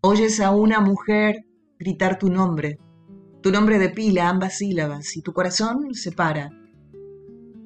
oyes 0.00 0.40
a 0.40 0.50
una 0.52 0.80
mujer 0.80 1.44
gritar 1.78 2.18
tu 2.18 2.30
nombre, 2.30 2.78
tu 3.42 3.52
nombre 3.52 3.78
de 3.78 3.90
pila, 3.90 4.30
ambas 4.30 4.56
sílabas, 4.56 5.14
y 5.14 5.20
tu 5.20 5.34
corazón 5.34 5.92
se 5.92 6.10
para. 6.10 6.48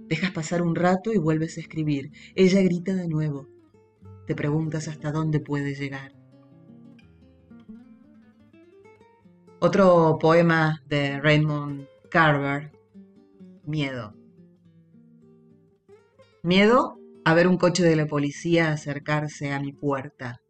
Dejas 0.08 0.32
pasar 0.32 0.62
un 0.62 0.74
rato 0.74 1.12
y 1.12 1.18
vuelves 1.18 1.58
a 1.58 1.60
escribir. 1.60 2.10
Ella 2.34 2.60
grita 2.60 2.92
de 2.94 3.06
nuevo 3.06 3.51
te 4.26 4.34
preguntas 4.34 4.88
hasta 4.88 5.12
dónde 5.12 5.40
puede 5.40 5.74
llegar. 5.74 6.12
Otro 9.60 10.18
poema 10.20 10.82
de 10.88 11.20
Raymond 11.20 11.86
Carver, 12.10 12.72
Miedo. 13.64 14.14
Miedo 16.42 16.98
a 17.24 17.34
ver 17.34 17.46
un 17.46 17.56
coche 17.56 17.84
de 17.84 17.94
la 17.94 18.06
policía 18.06 18.72
acercarse 18.72 19.52
a 19.52 19.60
mi 19.60 19.72
puerta. 19.72 20.40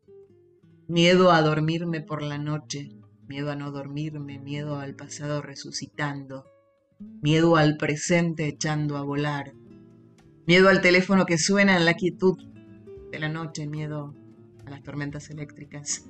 Miedo 0.89 1.31
a 1.31 1.43
dormirme 1.43 2.01
por 2.01 2.23
la 2.23 2.39
noche, 2.39 2.91
miedo 3.29 3.51
a 3.51 3.57
no 3.57 3.71
dormirme, 3.71 4.39
miedo 4.39 4.79
al 4.79 4.95
pasado 4.95 5.43
resucitando, 5.43 6.47
miedo 7.21 7.57
al 7.57 7.77
presente 7.77 8.47
echando 8.49 8.97
a 8.97 9.03
volar, 9.03 9.53
miedo 10.47 10.71
al 10.71 10.81
teléfono 10.81 11.27
que 11.27 11.39
suena 11.39 11.77
en 11.77 11.85
la 11.85 11.95
quietud 11.95 12.39
de 13.12 13.18
la 13.20 13.29
noche, 13.29 13.66
miedo 13.66 14.14
a 14.64 14.70
las 14.70 14.83
tormentas 14.83 15.29
eléctricas, 15.29 16.07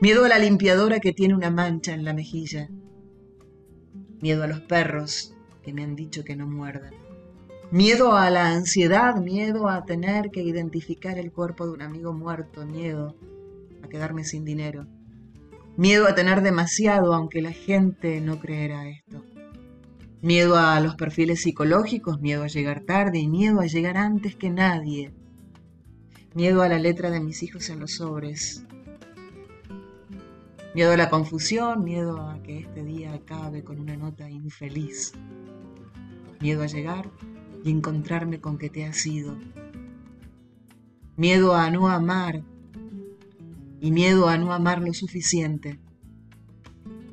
miedo 0.00 0.24
a 0.24 0.28
la 0.28 0.38
limpiadora 0.38 0.98
que 0.98 1.12
tiene 1.12 1.34
una 1.34 1.50
mancha 1.50 1.92
en 1.92 2.02
la 2.02 2.14
mejilla, 2.14 2.70
miedo 4.22 4.42
a 4.42 4.46
los 4.46 4.62
perros 4.62 5.34
que 5.62 5.74
me 5.74 5.84
han 5.84 5.94
dicho 5.94 6.24
que 6.24 6.34
no 6.34 6.46
muerdan, 6.46 6.94
miedo 7.70 8.16
a 8.16 8.30
la 8.30 8.52
ansiedad, 8.52 9.16
miedo 9.16 9.68
a 9.68 9.84
tener 9.84 10.30
que 10.30 10.42
identificar 10.42 11.18
el 11.18 11.30
cuerpo 11.30 11.66
de 11.66 11.72
un 11.72 11.82
amigo 11.82 12.14
muerto, 12.14 12.64
miedo 12.64 13.14
a 13.82 13.88
quedarme 13.88 14.24
sin 14.24 14.46
dinero, 14.46 14.86
miedo 15.76 16.08
a 16.08 16.14
tener 16.14 16.40
demasiado 16.40 17.12
aunque 17.12 17.42
la 17.42 17.52
gente 17.52 18.22
no 18.22 18.40
creerá 18.40 18.88
esto. 18.88 19.22
Miedo 20.22 20.56
a 20.56 20.80
los 20.80 20.94
perfiles 20.94 21.42
psicológicos, 21.42 22.18
miedo 22.22 22.44
a 22.44 22.46
llegar 22.46 22.80
tarde 22.80 23.18
y 23.18 23.28
miedo 23.28 23.60
a 23.60 23.66
llegar 23.66 23.98
antes 23.98 24.34
que 24.36 24.48
nadie 24.48 25.12
Miedo 26.34 26.62
a 26.62 26.68
la 26.68 26.80
letra 26.80 27.12
de 27.12 27.20
mis 27.20 27.44
hijos 27.44 27.70
en 27.70 27.78
los 27.78 27.92
sobres. 27.92 28.64
Miedo 30.74 30.90
a 30.90 30.96
la 30.96 31.08
confusión, 31.08 31.84
miedo 31.84 32.28
a 32.28 32.42
que 32.42 32.58
este 32.58 32.82
día 32.82 33.14
acabe 33.14 33.62
con 33.62 33.78
una 33.78 33.96
nota 33.96 34.28
infeliz. 34.28 35.12
Miedo 36.40 36.64
a 36.64 36.66
llegar 36.66 37.08
y 37.62 37.70
encontrarme 37.70 38.40
con 38.40 38.58
que 38.58 38.68
te 38.68 38.84
has 38.84 39.06
ido. 39.06 39.36
Miedo 41.16 41.54
a 41.54 41.70
no 41.70 41.86
amar 41.86 42.42
y 43.80 43.92
miedo 43.92 44.26
a 44.26 44.36
no 44.36 44.52
amar 44.52 44.82
lo 44.82 44.92
suficiente. 44.92 45.78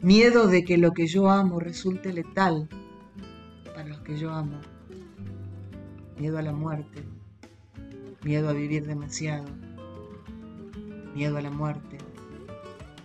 Miedo 0.02 0.48
de 0.48 0.64
que 0.64 0.80
lo 0.80 0.94
que 0.94 1.06
yo 1.06 1.30
amo 1.30 1.60
resulte 1.60 2.12
letal 2.12 2.68
para 3.66 3.88
los 3.88 4.00
que 4.02 4.18
yo 4.18 4.32
amo. 4.32 4.60
Miedo 6.18 6.40
a 6.40 6.42
la 6.42 6.54
muerte 6.54 7.11
miedo 8.24 8.50
a 8.50 8.54
vivir 8.54 8.86
demasiado, 8.86 9.46
miedo 11.16 11.38
a 11.38 11.42
la 11.42 11.50
muerte. 11.50 11.98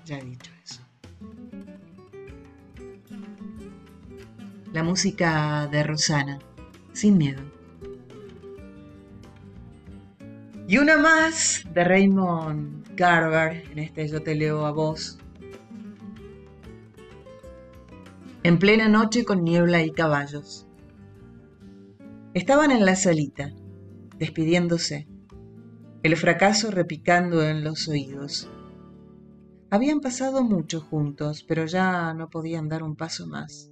Ya 0.04 0.18
he 0.18 0.24
dicho 0.24 0.50
eso. 0.62 0.82
La 4.72 4.82
música 4.82 5.68
de 5.68 5.82
Rosana, 5.82 6.38
sin 6.92 7.16
miedo. 7.18 7.42
Y 10.68 10.78
una 10.78 10.96
más 10.96 11.64
de 11.72 11.84
Raymond 11.84 12.94
Carver, 12.96 13.64
en 13.70 13.78
este 13.78 14.08
yo 14.08 14.22
te 14.22 14.34
leo 14.34 14.66
a 14.66 14.72
vos. 14.72 15.18
En 18.42 18.58
plena 18.58 18.88
noche 18.88 19.24
con 19.24 19.44
niebla 19.44 19.82
y 19.82 19.92
caballos. 19.92 20.66
Estaban 22.34 22.70
en 22.70 22.84
la 22.84 22.96
salita 22.96 23.52
despidiéndose, 24.18 25.06
el 26.02 26.16
fracaso 26.16 26.70
repicando 26.70 27.42
en 27.42 27.64
los 27.64 27.88
oídos. 27.88 28.48
Habían 29.70 30.00
pasado 30.00 30.44
mucho 30.44 30.80
juntos, 30.80 31.44
pero 31.46 31.66
ya 31.66 32.14
no 32.14 32.30
podían 32.30 32.68
dar 32.68 32.82
un 32.82 32.94
paso 32.94 33.26
más. 33.26 33.70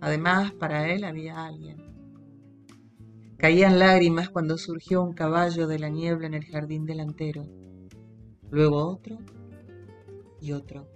Además, 0.00 0.52
para 0.52 0.90
él 0.92 1.04
había 1.04 1.44
alguien. 1.44 1.76
Caían 3.36 3.78
lágrimas 3.78 4.30
cuando 4.30 4.56
surgió 4.56 5.02
un 5.02 5.12
caballo 5.12 5.66
de 5.66 5.78
la 5.78 5.88
niebla 5.88 6.28
en 6.28 6.34
el 6.34 6.44
jardín 6.44 6.86
delantero, 6.86 7.44
luego 8.50 8.86
otro 8.86 9.18
y 10.40 10.52
otro. 10.52 10.88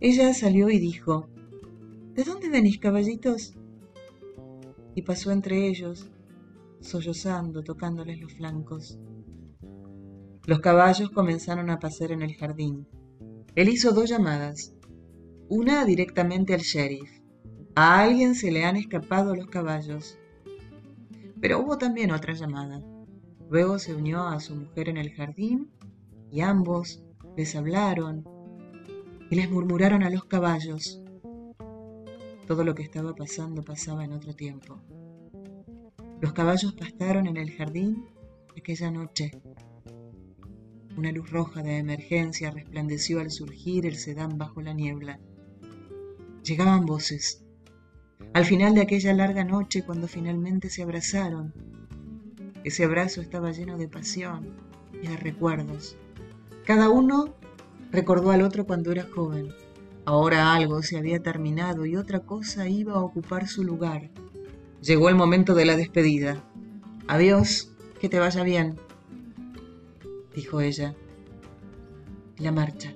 Ella 0.00 0.32
salió 0.34 0.70
y 0.70 0.78
dijo, 0.78 1.28
¿De 2.14 2.24
dónde 2.24 2.48
venís, 2.48 2.78
caballitos? 2.78 3.54
Y 4.94 5.02
pasó 5.02 5.30
entre 5.30 5.66
ellos, 5.66 6.10
sollozando, 6.82 7.62
tocándoles 7.62 8.20
los 8.20 8.32
flancos. 8.34 8.98
Los 10.44 10.60
caballos 10.60 11.10
comenzaron 11.10 11.70
a 11.70 11.78
pasear 11.78 12.12
en 12.12 12.22
el 12.22 12.34
jardín. 12.34 12.86
Él 13.54 13.68
hizo 13.68 13.92
dos 13.92 14.10
llamadas. 14.10 14.74
Una 15.48 15.84
directamente 15.84 16.54
al 16.54 16.60
sheriff. 16.60 17.10
A 17.74 18.02
alguien 18.02 18.34
se 18.34 18.50
le 18.50 18.64
han 18.64 18.76
escapado 18.76 19.34
los 19.34 19.46
caballos. 19.46 20.18
Pero 21.40 21.60
hubo 21.60 21.78
también 21.78 22.10
otra 22.10 22.34
llamada. 22.34 22.82
Luego 23.48 23.78
se 23.78 23.94
unió 23.94 24.22
a 24.26 24.40
su 24.40 24.56
mujer 24.56 24.88
en 24.88 24.96
el 24.96 25.12
jardín 25.12 25.70
y 26.30 26.40
ambos 26.40 27.02
les 27.36 27.54
hablaron 27.54 28.24
y 29.30 29.36
les 29.36 29.50
murmuraron 29.50 30.02
a 30.02 30.10
los 30.10 30.24
caballos. 30.24 31.02
Todo 32.46 32.64
lo 32.64 32.74
que 32.74 32.82
estaba 32.82 33.14
pasando 33.14 33.62
pasaba 33.62 34.04
en 34.04 34.12
otro 34.12 34.34
tiempo. 34.34 34.80
Los 36.22 36.34
caballos 36.34 36.74
pastaron 36.74 37.26
en 37.26 37.36
el 37.36 37.50
jardín 37.50 38.06
aquella 38.56 38.92
noche. 38.92 39.32
Una 40.96 41.10
luz 41.10 41.28
roja 41.32 41.64
de 41.64 41.78
emergencia 41.78 42.52
resplandeció 42.52 43.18
al 43.18 43.32
surgir 43.32 43.86
el 43.86 43.96
sedán 43.96 44.38
bajo 44.38 44.62
la 44.62 44.72
niebla. 44.72 45.18
Llegaban 46.44 46.86
voces. 46.86 47.44
Al 48.34 48.44
final 48.44 48.76
de 48.76 48.82
aquella 48.82 49.12
larga 49.14 49.42
noche, 49.42 49.82
cuando 49.84 50.06
finalmente 50.06 50.70
se 50.70 50.84
abrazaron, 50.84 51.52
ese 52.62 52.84
abrazo 52.84 53.20
estaba 53.20 53.50
lleno 53.50 53.76
de 53.76 53.88
pasión 53.88 54.54
y 55.02 55.08
de 55.08 55.16
recuerdos. 55.16 55.96
Cada 56.64 56.88
uno 56.88 57.34
recordó 57.90 58.30
al 58.30 58.42
otro 58.42 58.64
cuando 58.64 58.92
era 58.92 59.08
joven. 59.12 59.48
Ahora 60.04 60.54
algo 60.54 60.84
se 60.84 60.98
había 60.98 61.20
terminado 61.20 61.84
y 61.84 61.96
otra 61.96 62.20
cosa 62.20 62.68
iba 62.68 62.92
a 62.92 63.02
ocupar 63.02 63.48
su 63.48 63.64
lugar. 63.64 64.12
Llegó 64.82 65.08
el 65.08 65.14
momento 65.14 65.54
de 65.54 65.64
la 65.64 65.76
despedida. 65.76 66.42
Adiós, 67.06 67.72
que 68.00 68.08
te 68.08 68.18
vaya 68.18 68.42
bien, 68.42 68.80
dijo 70.34 70.60
ella. 70.60 70.96
la 72.38 72.50
marcha. 72.50 72.92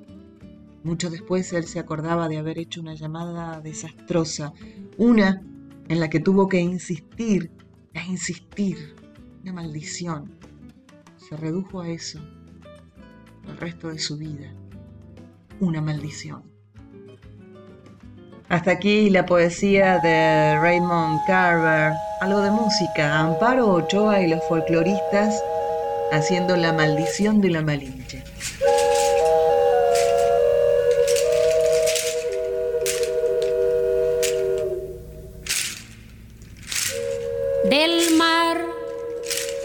Mucho 0.82 1.10
después 1.10 1.52
él 1.52 1.64
se 1.64 1.78
acordaba 1.78 2.28
de 2.28 2.38
haber 2.38 2.58
hecho 2.58 2.80
una 2.80 2.94
llamada 2.94 3.60
desastrosa, 3.60 4.52
una 4.96 5.44
en 5.88 6.00
la 6.00 6.10
que 6.10 6.18
tuvo 6.18 6.48
que 6.48 6.58
insistir, 6.58 7.52
a 7.94 8.04
insistir, 8.04 8.96
una 9.42 9.52
maldición. 9.52 10.32
Se 11.16 11.36
redujo 11.36 11.82
a 11.82 11.88
eso 11.88 12.18
el 13.48 13.56
resto 13.58 13.90
de 13.90 14.00
su 14.00 14.16
vida, 14.16 14.52
una 15.60 15.80
maldición. 15.80 16.55
Hasta 18.48 18.70
aquí 18.70 19.10
la 19.10 19.26
poesía 19.26 19.98
de 19.98 20.58
Raymond 20.60 21.20
Carver, 21.26 21.92
algo 22.20 22.40
de 22.42 22.50
música, 22.50 23.18
Amparo 23.18 23.72
Ochoa 23.72 24.20
y 24.20 24.28
los 24.28 24.42
folcloristas 24.44 25.42
haciendo 26.12 26.56
la 26.56 26.72
maldición 26.72 27.40
de 27.40 27.50
la 27.50 27.62
Malinche. 27.62 28.22
del 37.68 38.16
mar 38.16 38.58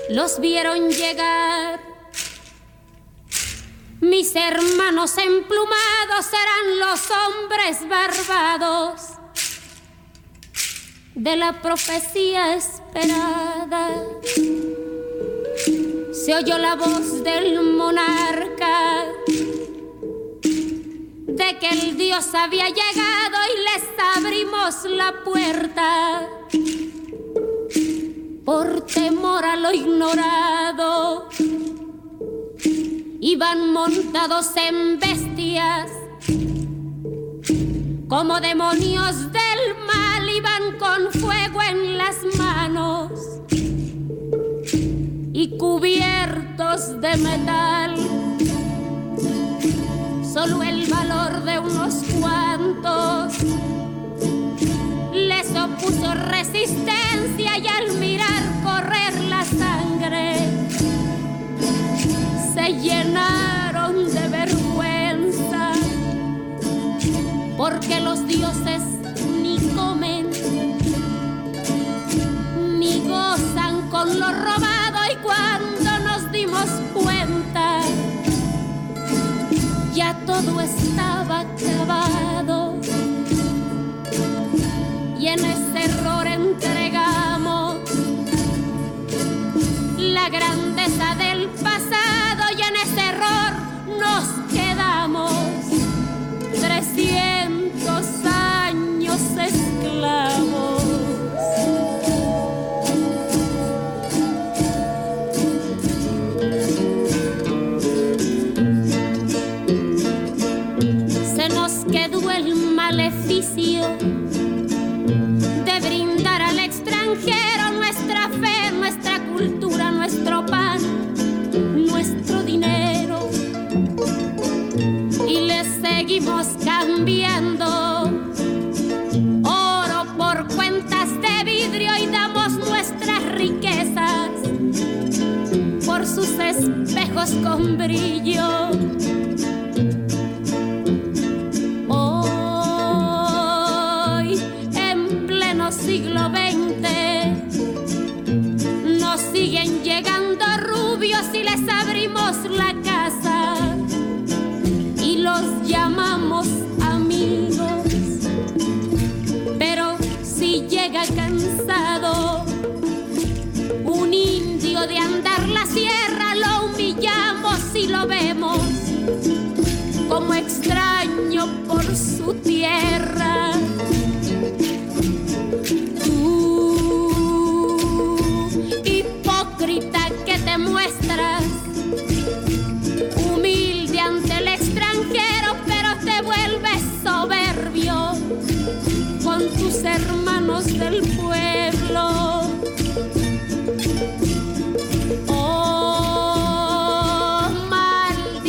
los 0.09 0.39
vieron 0.39 0.89
llegar. 0.89 1.90
Mis 4.01 4.35
hermanos 4.35 5.15
emplumados 5.19 6.25
serán 6.25 6.79
los 6.79 7.01
hombres 7.11 7.87
barbados 7.87 9.01
de 11.13 11.35
la 11.35 11.61
profecía 11.61 12.55
esperada. 12.55 14.03
Se 16.13 16.33
oyó 16.33 16.57
la 16.57 16.73
voz 16.73 17.23
del 17.23 17.61
monarca 17.61 19.05
de 21.27 21.59
que 21.59 21.69
el 21.69 21.95
Dios 21.95 22.33
había 22.33 22.69
llegado 22.69 23.37
y 23.53 23.57
les 23.59 23.83
abrimos 24.17 24.83
la 24.85 25.23
puerta 25.23 26.27
por 28.43 28.81
temor 28.87 29.45
a 29.45 29.55
lo 29.57 29.71
ignorado. 29.71 31.29
Iban 33.23 33.71
montados 33.71 34.47
en 34.57 34.99
bestias, 34.99 35.91
como 38.09 38.41
demonios 38.41 39.31
del 39.31 39.61
mal, 39.85 40.27
iban 40.27 40.79
con 40.79 41.21
fuego 41.21 41.61
en 41.61 41.99
las 41.99 42.15
manos. 42.35 43.11
Y 45.33 45.55
cubiertos 45.59 46.99
de 46.99 47.17
metal. 47.17 47.95
Solo 50.23 50.63
el 50.63 50.87
valor 50.87 51.43
de 51.43 51.59
unos 51.59 52.03
cuantos. 52.19 53.35
Les 55.13 55.47
opuso 55.55 56.15
resistencia 56.15 57.57
y 57.59 57.67
al 57.67 57.99
mirar 57.99 58.63
correr 58.63 59.13
la 59.25 59.45
sangre 59.45 60.60
se 62.61 62.73
llenaron 62.73 64.05
de 64.13 64.27
vergüenza 64.27 65.71
porque 67.57 67.99
los 67.99 68.27
dioses 68.27 68.83
ni 69.41 69.57
comen 69.75 70.29
ni 72.77 72.99
gozan 72.99 73.89
con 73.89 74.19
lo 74.19 74.27
robado 74.27 74.99
y 75.11 75.15
cuando 75.23 75.89
nos 76.07 76.31
dimos 76.31 76.67
cuenta 76.93 77.79
ya 79.95 80.13
todo 80.27 80.61
estaba 80.61 81.39
acabado. 81.39 82.75
Y 85.19 85.27
en 85.27 85.39
ese 85.39 85.85
error 85.85 86.27
entregamos 86.27 87.77
la 89.97 90.29
grandeza 90.29 90.60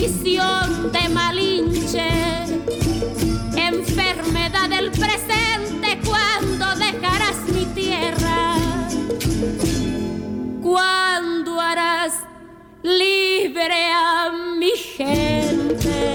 visión 0.02 0.90
de 0.90 1.08
Malinche, 1.10 2.08
enfermedad 3.56 4.68
del 4.68 4.90
presente 4.90 6.00
cuando 6.04 6.74
dejarás 6.74 7.36
mi 7.54 7.66
tierra, 7.66 8.56
cuando 10.60 11.60
harás 11.60 12.14
libre 12.82 13.92
a 13.92 14.32
mi 14.58 14.72
gente. 14.96 16.12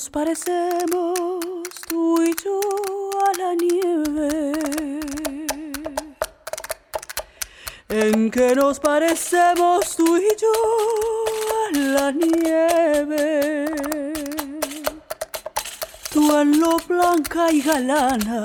Nos 0.00 0.08
parecemos 0.08 1.38
tú 1.86 2.22
y 2.22 2.34
yo 2.42 2.58
a 3.28 3.32
la 3.38 3.54
nieve. 3.54 4.52
En 7.90 8.30
que 8.30 8.54
nos 8.54 8.80
parecemos 8.80 9.94
tú 9.96 10.16
y 10.16 10.28
yo 10.40 10.52
a 11.66 11.70
la 11.76 12.12
nieve. 12.12 13.74
Tú 16.10 16.34
en 16.34 16.58
lo 16.58 16.78
blanca 16.88 17.52
y 17.52 17.60
galana, 17.60 18.44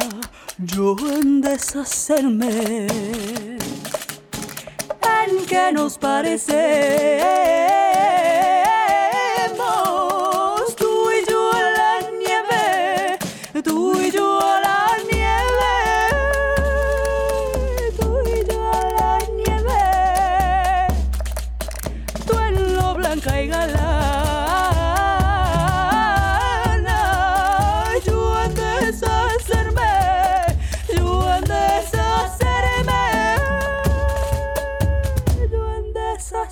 yo 0.58 0.98
en 1.10 1.39
deshacerme. 1.39 2.88
En 5.22 5.46
que 5.48 5.72
nos 5.72 5.98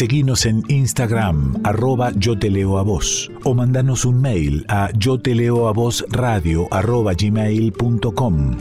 Seguinos 0.00 0.46
en 0.46 0.62
Instagram, 0.68 1.60
arroba 1.62 2.10
yo 2.16 2.38
te 2.38 2.48
leo 2.48 2.78
a 2.78 2.82
vos, 2.82 3.30
o 3.44 3.52
mandanos 3.52 4.06
un 4.06 4.22
mail 4.22 4.64
a 4.66 4.88
yo 4.96 5.20
te 5.20 5.34
leo 5.34 5.68
a 5.68 5.74
vos 5.74 6.06
radio 6.08 6.66
arroba 6.70 7.12
gmail.com. 7.12 8.56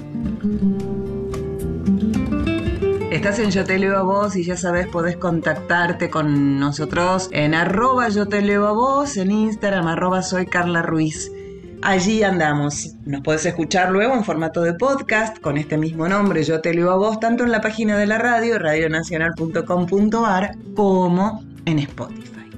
Estás 3.10 3.40
en 3.40 3.52
Yo 3.52 3.64
Te 3.64 3.80
Leo 3.80 3.98
a 3.98 4.02
Vos 4.04 4.36
y 4.36 4.44
ya 4.44 4.58
sabes, 4.58 4.88
podés 4.88 5.16
contactarte 5.16 6.10
con 6.10 6.60
nosotros 6.60 7.30
en 7.32 7.54
arroba 7.54 8.10
Yo 8.10 8.28
Te 8.28 8.42
Leo 8.42 8.68
a 8.68 8.74
Vos, 8.74 9.16
en 9.16 9.32
Instagram, 9.32 9.88
arroba 9.88 10.22
soy 10.24 10.46
Carla 10.46 10.82
Ruiz. 10.82 11.32
Allí 11.82 12.24
andamos. 12.24 12.96
Nos 13.06 13.22
puedes 13.22 13.46
escuchar 13.46 13.92
luego 13.92 14.14
en 14.14 14.26
formato 14.26 14.62
de 14.62 14.74
podcast 14.74 15.40
con 15.40 15.58
este 15.58 15.78
mismo 15.78 16.10
nombre, 16.10 16.44
Yo 16.44 16.60
Te 16.60 16.74
Leo 16.74 16.92
a 16.92 16.98
Vos, 16.98 17.22
tanto 17.22 17.46
en 17.46 17.52
la 17.52 17.62
página 17.62 17.98
de 17.98 18.06
la 18.06 18.18
radio, 18.18 18.60
radionacional.com.ar, 18.60 20.58
como 20.76 21.42
en 21.66 21.80
Spotify. 21.80 22.50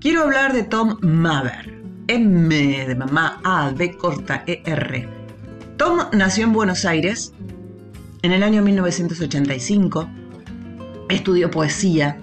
Quiero 0.00 0.22
hablar 0.22 0.54
de 0.54 0.62
Tom 0.62 0.96
Maver. 1.02 1.82
M 2.08 2.86
de 2.86 2.94
mamá, 2.94 3.40
A, 3.44 3.70
B 3.70 3.96
corta, 3.96 4.42
E, 4.46 4.62
R. 4.64 5.08
Tom 5.76 5.98
nació 6.12 6.44
en 6.44 6.52
Buenos 6.54 6.86
Aires 6.86 7.34
en 8.22 8.32
el 8.32 8.42
año 8.42 8.62
1985. 8.62 10.08
Estudió 11.10 11.50
poesía. 11.50 12.18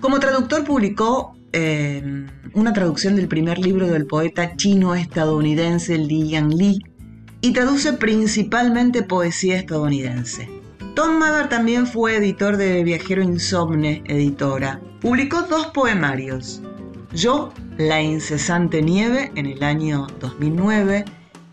Como 0.00 0.18
traductor 0.18 0.64
publicó 0.64 1.36
eh, 1.52 2.26
una 2.54 2.72
traducción 2.72 3.16
del 3.16 3.28
primer 3.28 3.58
libro 3.58 3.86
del 3.88 4.06
poeta 4.06 4.56
chino-estadounidense 4.56 5.98
Li 5.98 6.30
Yang 6.30 6.54
Li 6.54 6.78
y 7.40 7.52
traduce 7.52 7.92
principalmente 7.92 9.02
poesía 9.02 9.56
estadounidense. 9.56 10.48
Tom 10.94 11.18
Maver 11.18 11.48
también 11.48 11.86
fue 11.86 12.16
editor 12.16 12.56
de 12.56 12.84
Viajero 12.84 13.22
Insomne, 13.22 14.02
editora. 14.06 14.80
Publicó 15.00 15.42
dos 15.42 15.68
poemarios, 15.68 16.62
Yo, 17.14 17.52
la 17.78 18.00
incesante 18.00 18.82
nieve 18.82 19.32
en 19.34 19.46
el 19.46 19.62
año 19.62 20.06
2009 20.20 21.04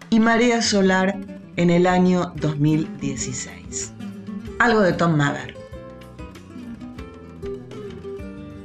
y 0.09 0.19
Marea 0.19 0.62
Solar 0.62 1.17
en 1.55 1.69
el 1.69 1.88
año 1.88 2.33
2016. 2.35 3.93
Algo 4.59 4.81
de 4.81 4.93
Tom 4.93 5.15
Maver. 5.15 5.59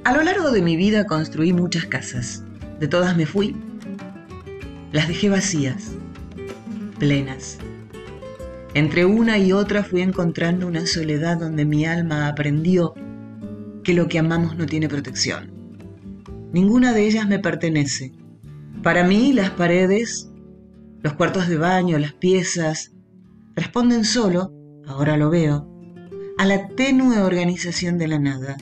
A 0.05 0.13
lo 0.13 0.23
largo 0.23 0.51
de 0.51 0.61
mi 0.61 0.77
vida 0.77 1.07
construí 1.07 1.55
muchas 1.55 1.87
casas. 1.87 2.45
De 2.79 2.89
todas 2.89 3.17
me 3.17 3.25
fui. 3.25 3.57
Las 4.93 5.09
dejé 5.09 5.31
vacías, 5.31 5.93
plenas. 6.99 7.57
Entre 8.75 9.07
una 9.07 9.39
y 9.39 9.53
otra 9.53 9.83
fui 9.83 10.03
encontrando 10.03 10.67
una 10.67 10.87
soledad 10.87 11.39
donde 11.39 11.65
mi 11.65 11.87
alma 11.87 12.29
aprendió 12.29 12.93
que 13.83 13.95
lo 13.95 14.07
que 14.07 14.19
amamos 14.19 14.59
no 14.59 14.67
tiene 14.67 14.91
protección. 14.91 15.51
Ninguna 16.53 16.93
de 16.93 17.07
ellas 17.07 17.27
me 17.27 17.39
pertenece. 17.39 18.13
Para 18.83 19.05
mí 19.05 19.33
las 19.33 19.53
paredes, 19.53 20.31
los 21.01 21.15
cuartos 21.15 21.49
de 21.49 21.57
baño, 21.57 21.99
las 21.99 22.13
piezas, 22.13 22.93
responden 23.57 24.05
solo, 24.05 24.53
ahora 24.87 25.17
lo 25.17 25.31
veo, 25.31 25.67
a 26.37 26.45
la 26.45 26.69
tenue 26.69 27.23
organización 27.23 27.97
de 27.97 28.09
la 28.09 28.19
nada 28.19 28.59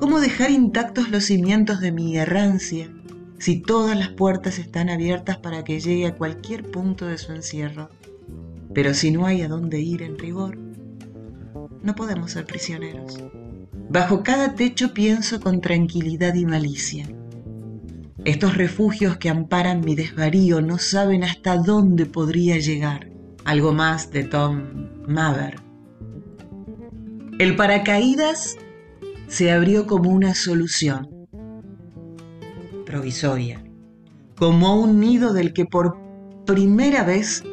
¿Cómo 0.00 0.18
dejar 0.18 0.50
intactos 0.50 1.10
los 1.10 1.24
cimientos 1.24 1.80
de 1.80 1.92
mi 1.92 2.16
errancia 2.16 2.88
si 3.38 3.60
todas 3.60 3.94
las 3.98 4.08
puertas 4.08 4.58
están 4.58 4.88
abiertas 4.88 5.36
para 5.36 5.62
que 5.62 5.78
llegue 5.78 6.06
a 6.06 6.14
cualquier 6.14 6.70
punto 6.70 7.04
de 7.04 7.18
su 7.18 7.32
encierro? 7.32 7.90
Pero 8.72 8.94
si 8.94 9.10
no 9.10 9.26
hay 9.26 9.42
a 9.42 9.48
dónde 9.48 9.78
ir 9.80 10.00
en 10.00 10.18
rigor, 10.18 10.56
no 11.82 11.94
podemos 11.94 12.30
ser 12.30 12.46
prisioneros. 12.46 13.22
Bajo 13.90 14.22
cada 14.22 14.54
techo 14.54 14.94
pienso 14.94 15.38
con 15.38 15.60
tranquilidad 15.60 16.34
y 16.34 16.46
malicia. 16.46 17.06
Estos 18.24 18.56
refugios 18.56 19.18
que 19.18 19.28
amparan 19.28 19.82
mi 19.82 19.94
desvarío 19.96 20.62
no 20.62 20.78
saben 20.78 21.24
hasta 21.24 21.56
dónde 21.56 22.06
podría 22.06 22.56
llegar. 22.58 23.10
Algo 23.44 23.74
más 23.74 24.10
de 24.10 24.24
Tom 24.24 24.62
Maver. 25.06 25.56
El 27.38 27.54
paracaídas 27.54 28.56
se 29.30 29.52
abrió 29.52 29.86
como 29.86 30.10
una 30.10 30.34
solución 30.34 31.08
provisoria, 32.84 33.62
como 34.36 34.74
un 34.74 34.98
nido 34.98 35.32
del 35.32 35.52
que 35.52 35.66
por 35.66 35.96
primera 36.44 37.04
vez 37.04 37.44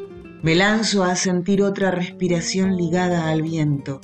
me 0.42 0.56
lanzo 0.56 1.04
a 1.04 1.14
sentir 1.14 1.62
otra 1.62 1.92
respiración 1.92 2.76
ligada 2.76 3.28
al 3.28 3.42
viento. 3.42 4.00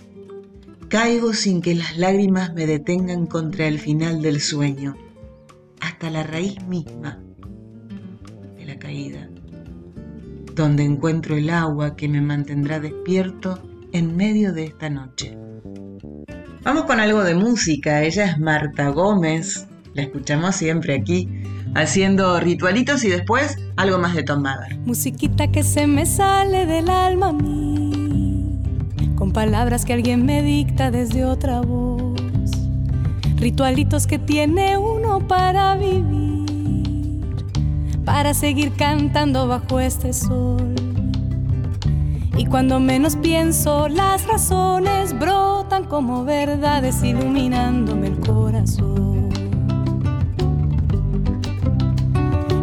Caigo 0.88 1.32
sin 1.32 1.60
que 1.60 1.74
las 1.74 1.98
lágrimas 1.98 2.54
me 2.54 2.64
detengan 2.66 3.26
contra 3.26 3.66
el 3.66 3.80
final 3.80 4.22
del 4.22 4.40
sueño. 4.40 4.96
hasta 5.80 6.08
la 6.10 6.22
raíz 6.22 6.64
misma 6.66 7.20
de 8.56 8.64
la 8.64 8.78
caída, 8.78 9.28
donde 10.54 10.84
encuentro 10.84 11.36
el 11.36 11.50
agua 11.50 11.96
que 11.96 12.08
me 12.08 12.20
mantendrá 12.20 12.78
despierto 12.78 13.60
en 13.92 14.16
medio 14.16 14.52
de 14.52 14.64
esta 14.64 14.88
noche. 14.88 15.36
Vamos 16.64 16.84
con 16.84 16.98
algo 16.98 17.22
de 17.22 17.34
música, 17.34 18.02
ella 18.02 18.24
es 18.24 18.38
Marta 18.38 18.88
Gómez, 18.88 19.66
la 19.92 20.02
escuchamos 20.02 20.56
siempre 20.56 20.94
aquí, 20.94 21.28
haciendo 21.74 22.40
ritualitos 22.40 23.04
y 23.04 23.08
después 23.10 23.58
algo 23.76 23.98
más 23.98 24.14
de 24.14 24.22
tomada. 24.22 24.68
Musiquita 24.86 25.52
que 25.52 25.62
se 25.62 25.86
me 25.86 26.06
sale 26.06 26.64
del 26.64 26.88
alma 26.88 27.28
a 27.28 27.32
mí, 27.32 28.58
con 29.14 29.32
palabras 29.32 29.84
que 29.84 29.92
alguien 29.92 30.24
me 30.24 30.42
dicta 30.42 30.90
desde 30.90 31.26
otra 31.26 31.60
voz 31.60 32.14
ritualitos 33.36 34.06
que 34.06 34.18
tiene 34.18 34.78
uno 34.78 35.26
para 35.28 35.76
vivir, 35.76 36.46
para 38.06 38.32
seguir 38.32 38.72
cantando 38.72 39.46
bajo 39.46 39.80
este 39.80 40.14
sol. 40.14 40.83
Y 42.36 42.46
cuando 42.46 42.80
menos 42.80 43.16
pienso, 43.16 43.88
las 43.88 44.26
razones 44.26 45.16
brotan 45.18 45.84
como 45.84 46.24
verdades 46.24 47.02
iluminándome 47.02 48.08
el 48.08 48.18
corazón. 48.20 49.28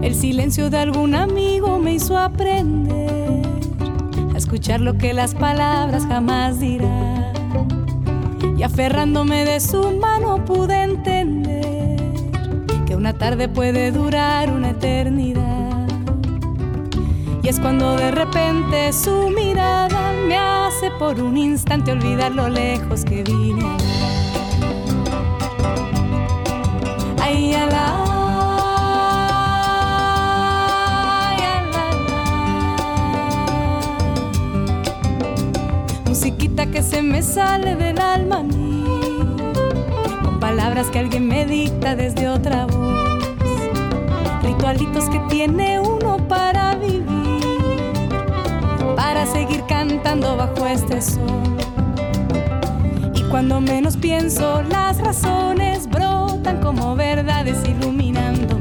El 0.01 0.15
silencio 0.15 0.69
de 0.69 0.77
algún 0.77 1.15
amigo 1.15 1.79
me 1.79 1.93
hizo 1.93 2.17
aprender 2.17 3.45
a 4.33 4.37
escuchar 4.37 4.81
lo 4.81 4.97
que 4.97 5.13
las 5.13 5.35
palabras 5.35 6.05
jamás 6.05 6.59
dirán 6.59 7.31
y 8.57 8.63
aferrándome 8.63 9.45
de 9.45 9.59
su 9.59 9.91
mano 9.91 10.43
pude 10.45 10.83
entender 10.83 11.97
que 12.85 12.95
una 12.95 13.13
tarde 13.13 13.47
puede 13.47 13.91
durar 13.91 14.51
una 14.51 14.71
eternidad. 14.71 15.70
Y 17.43 17.47
es 17.47 17.59
cuando 17.59 17.95
de 17.95 18.11
repente 18.11 18.93
su 18.93 19.29
mirada 19.29 20.13
me 20.27 20.37
hace 20.37 20.91
por 20.91 21.19
un 21.19 21.37
instante 21.37 21.91
olvidar 21.91 22.31
lo 22.33 22.47
lejos 22.47 23.03
que 23.03 23.23
vine. 23.23 23.65
Ay, 27.19 27.53
a 27.55 27.65
la 27.65 28.01
musiquita 36.07 36.67
que 36.67 36.83
se 36.83 37.01
me 37.01 37.23
sale 37.23 37.75
del 37.75 37.99
alma 37.99 38.37
a 38.37 38.43
mí, 38.43 38.85
con 40.23 40.39
palabras 40.39 40.87
que 40.91 40.99
alguien 40.99 41.27
me 41.27 41.45
dicta 41.47 41.95
desde 41.95 42.29
otra 42.29 42.67
voz, 42.67 43.23
ritualitos 44.43 45.09
que 45.09 45.19
tiene 45.29 45.79
uno 45.79 46.17
para 46.27 46.60
seguir 49.25 49.63
cantando 49.67 50.35
bajo 50.35 50.65
este 50.65 51.01
sol. 51.01 51.21
Y 53.15 53.23
cuando 53.29 53.61
menos 53.61 53.97
pienso, 53.97 54.61
las 54.63 54.97
razones 54.99 55.87
brotan 55.89 56.61
como 56.61 56.95
verdades 56.95 57.57
iluminándome 57.67 58.60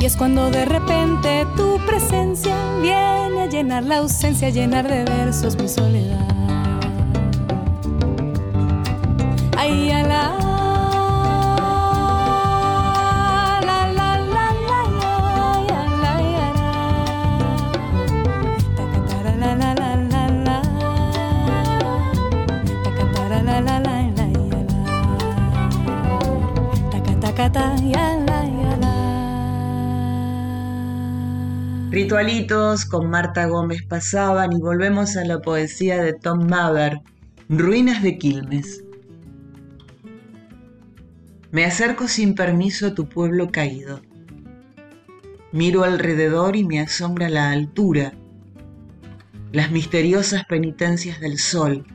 Y 0.00 0.04
es 0.04 0.16
cuando 0.16 0.50
de 0.50 0.64
repente 0.64 1.44
tu 1.56 1.78
presencia 1.84 2.54
viene 2.80 3.42
a 3.42 3.46
llenar 3.46 3.82
la 3.82 3.98
ausencia, 3.98 4.48
a 4.48 4.50
llenar 4.50 4.88
de 4.88 5.04
versos 5.04 5.56
mi 5.56 5.68
soledad. 5.68 6.37
Con 32.90 33.10
Marta 33.10 33.46
Gómez 33.46 33.84
pasaban 33.88 34.52
y 34.52 34.60
volvemos 34.60 35.16
a 35.16 35.24
la 35.24 35.38
poesía 35.38 36.02
de 36.02 36.14
Tom 36.14 36.48
Mather, 36.48 37.00
Ruinas 37.48 38.02
de 38.02 38.18
Quilmes. 38.18 38.82
Me 41.52 41.64
acerco 41.64 42.08
sin 42.08 42.34
permiso 42.34 42.88
a 42.88 42.94
tu 42.94 43.08
pueblo 43.08 43.52
caído. 43.52 44.00
Miro 45.52 45.84
alrededor 45.84 46.56
y 46.56 46.64
me 46.64 46.80
asombra 46.80 47.28
la 47.28 47.52
altura, 47.52 48.14
las 49.52 49.70
misteriosas 49.70 50.44
penitencias 50.44 51.20
del 51.20 51.38
sol, 51.38 51.86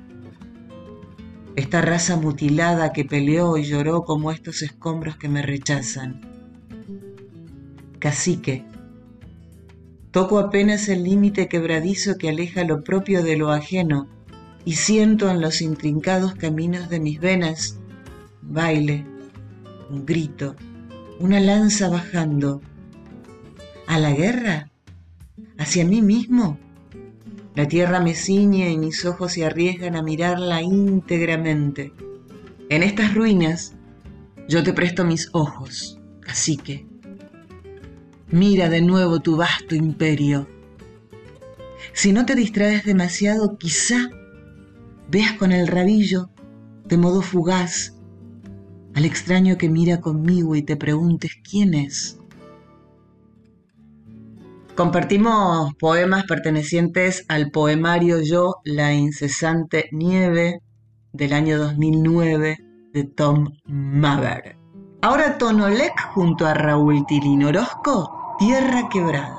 esta 1.57 1.82
raza 1.82 2.15
mutilada 2.15 2.93
que 2.93 3.03
peleó 3.03 3.57
y 3.57 3.65
lloró 3.65 4.05
como 4.05 4.32
estos 4.32 4.61
escombros 4.61 5.17
que 5.17 5.28
me 5.28 5.41
rechazan. 5.41 6.21
Cacique, 7.99 8.63
Toco 10.14 10.38
apenas 10.38 10.89
el 10.89 11.03
límite 11.03 11.47
quebradizo 11.47 12.20
que 12.20 12.30
aleja 12.30 12.64
lo 12.64 12.84
propio 12.84 13.24
de 13.24 13.36
lo 13.36 13.49
ajeno 13.49 14.07
y 14.64 14.74
siento 14.74 15.32
en 15.32 15.41
los 15.41 15.59
intrincados 15.59 16.36
caminos 16.36 16.88
de 16.88 16.99
mis 16.99 17.20
venas 17.20 17.80
baile, 18.43 19.07
un 19.89 20.05
grito, 20.05 20.55
una 21.20 21.39
lanza 21.39 21.89
bajando. 21.89 22.61
¿A 23.88 23.97
la 23.97 24.11
guerra? 24.11 24.70
¿Hacia 25.57 25.84
mí 25.84 26.03
mismo? 26.03 26.59
La 27.55 27.68
tierra 27.68 27.99
me 27.99 28.14
ciñe 28.14 28.72
y 28.72 28.78
mis 28.78 29.05
ojos 29.05 29.34
se 29.34 29.45
arriesgan 29.45 29.95
a 29.95 30.03
mirarla 30.03 30.61
íntegramente. 30.61 31.91
En 32.70 32.84
estas 32.84 33.16
ruinas 33.16 33.74
yo 34.47 34.61
te 34.61 34.74
presto 34.74 35.05
mis 35.05 35.30
ojos, 35.34 35.99
así 36.28 36.55
que 36.55 36.92
Mira 38.30 38.69
de 38.69 38.82
nuevo 38.82 39.19
tu 39.19 39.38
vasto 39.38 39.76
imperio. 39.76 40.47
Si 41.93 42.11
no 42.11 42.26
te 42.26 42.36
distraes 42.36 42.86
demasiado, 42.86 43.57
quizá 43.57 44.09
veas 45.09 45.34
con 45.34 45.51
el 45.51 45.67
rabillo, 45.67 46.30
de 46.86 46.97
modo 46.97 47.21
fugaz, 47.21 47.93
al 48.95 49.05
extraño 49.05 49.57
que 49.57 49.69
mira 49.69 50.01
conmigo 50.01 50.55
y 50.55 50.63
te 50.63 50.76
preguntes 50.76 51.32
quién 51.47 51.74
es. 51.74 52.17
Compartimos 54.76 55.74
poemas 55.76 56.24
pertenecientes 56.24 57.26
al 57.28 57.51
poemario 57.51 58.21
Yo, 58.21 58.55
la 58.63 58.93
incesante 58.93 59.89
nieve 59.91 60.61
del 61.11 61.34
año 61.34 61.59
2009 61.59 62.57
de 62.91 63.03
Tom 63.03 63.49
Maver. 63.65 64.62
Ahora 65.03 65.37
Tonolec 65.37 65.99
junto 66.13 66.47
a 66.47 66.53
Raúl 66.53 67.05
Tilín 67.05 67.43
Orozco, 67.43 68.37
Tierra 68.39 68.87
Quebrada. 68.89 69.35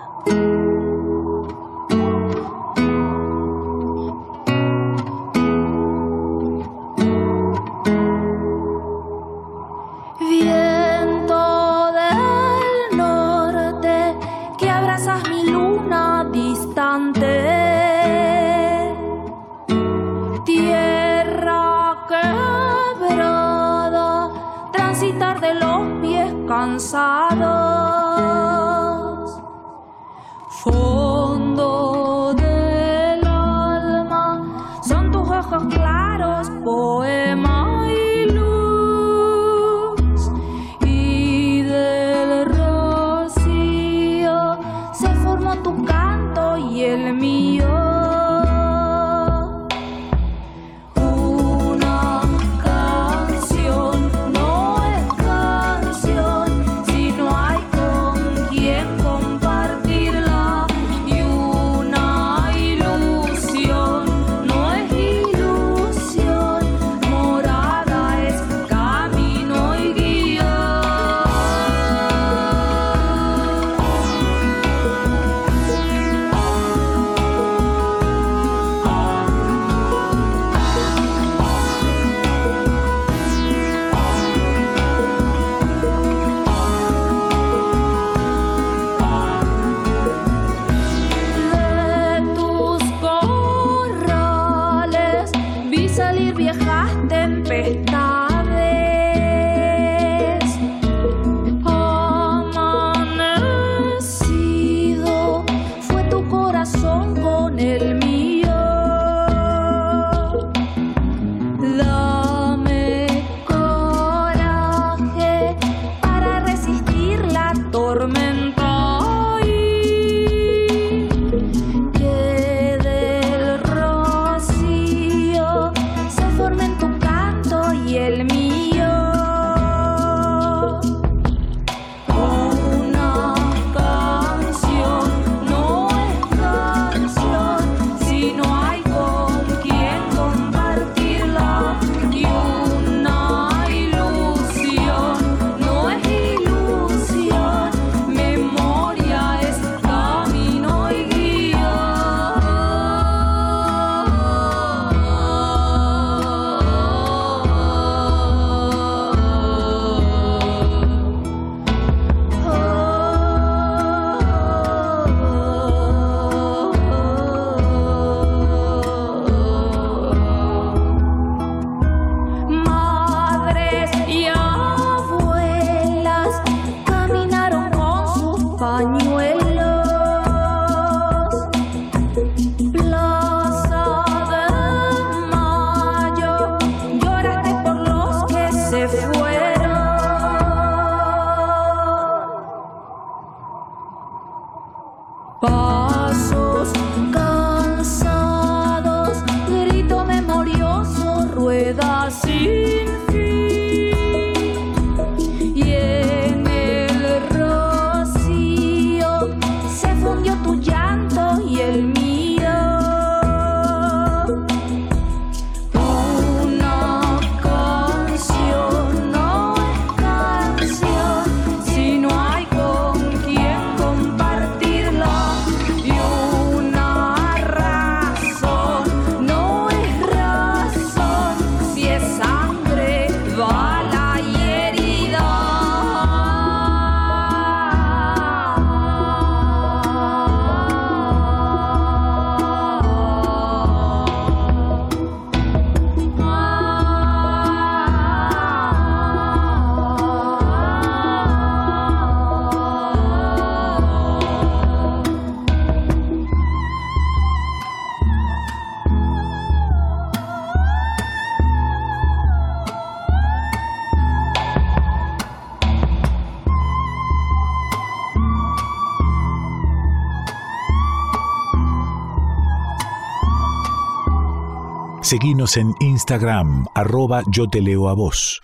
Seguinos 275.15 275.57
en 275.57 275.73
Instagram, 275.79 276.67
arroba 276.75 277.23
yo 277.29 277.47
te 277.47 277.61
leo 277.61 277.89
a 277.89 277.95
vos. 277.95 278.43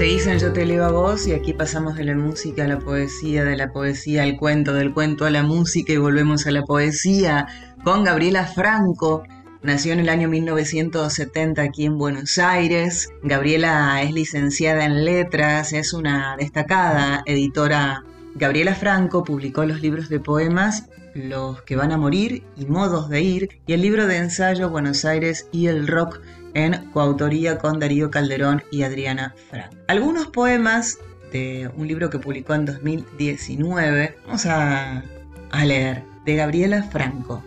dicen 0.00 0.38
Yo 0.38 0.50
te 0.54 0.64
leo 0.64 0.86
a 0.86 0.90
vos 0.90 1.26
y 1.26 1.34
aquí 1.34 1.52
pasamos 1.52 1.96
de 1.96 2.04
la 2.04 2.14
música 2.14 2.64
a 2.64 2.66
la 2.66 2.78
poesía, 2.78 3.44
de 3.44 3.54
la 3.54 3.70
poesía 3.70 4.22
al 4.22 4.38
cuento, 4.38 4.72
del 4.72 4.94
cuento 4.94 5.26
a 5.26 5.30
la 5.30 5.42
música 5.42 5.92
y 5.92 5.98
volvemos 5.98 6.46
a 6.46 6.50
la 6.50 6.62
poesía 6.62 7.48
con 7.84 8.02
Gabriela 8.02 8.46
Franco. 8.46 9.24
Nació 9.60 9.92
en 9.92 10.00
el 10.00 10.08
año 10.08 10.30
1970 10.30 11.60
aquí 11.60 11.84
en 11.84 11.98
Buenos 11.98 12.38
Aires. 12.38 13.10
Gabriela 13.24 14.00
es 14.02 14.12
licenciada 14.12 14.86
en 14.86 15.04
letras, 15.04 15.74
es 15.74 15.92
una 15.92 16.34
destacada 16.38 17.22
editora. 17.26 18.04
Gabriela 18.36 18.74
Franco 18.74 19.22
publicó 19.22 19.66
los 19.66 19.82
libros 19.82 20.08
de 20.08 20.20
poemas 20.20 20.88
Los 21.18 21.62
que 21.62 21.74
van 21.74 21.90
a 21.90 21.96
morir 21.96 22.44
y 22.56 22.66
Modos 22.66 23.08
de 23.08 23.20
ir 23.20 23.60
y 23.66 23.72
el 23.72 23.82
libro 23.82 24.06
de 24.06 24.18
ensayo 24.18 24.70
Buenos 24.70 25.04
Aires 25.04 25.48
y 25.50 25.66
el 25.66 25.88
rock 25.88 26.20
en 26.54 26.92
coautoría 26.92 27.58
con 27.58 27.80
Darío 27.80 28.08
Calderón 28.08 28.62
y 28.70 28.84
Adriana 28.84 29.34
Frank. 29.50 29.72
Algunos 29.88 30.28
poemas 30.28 30.98
de 31.32 31.72
un 31.76 31.88
libro 31.88 32.08
que 32.08 32.20
publicó 32.20 32.54
en 32.54 32.66
2019, 32.66 34.16
vamos 34.26 34.46
a, 34.46 35.02
a 35.50 35.64
leer, 35.64 36.04
de 36.24 36.36
Gabriela 36.36 36.84
Franco. 36.84 37.42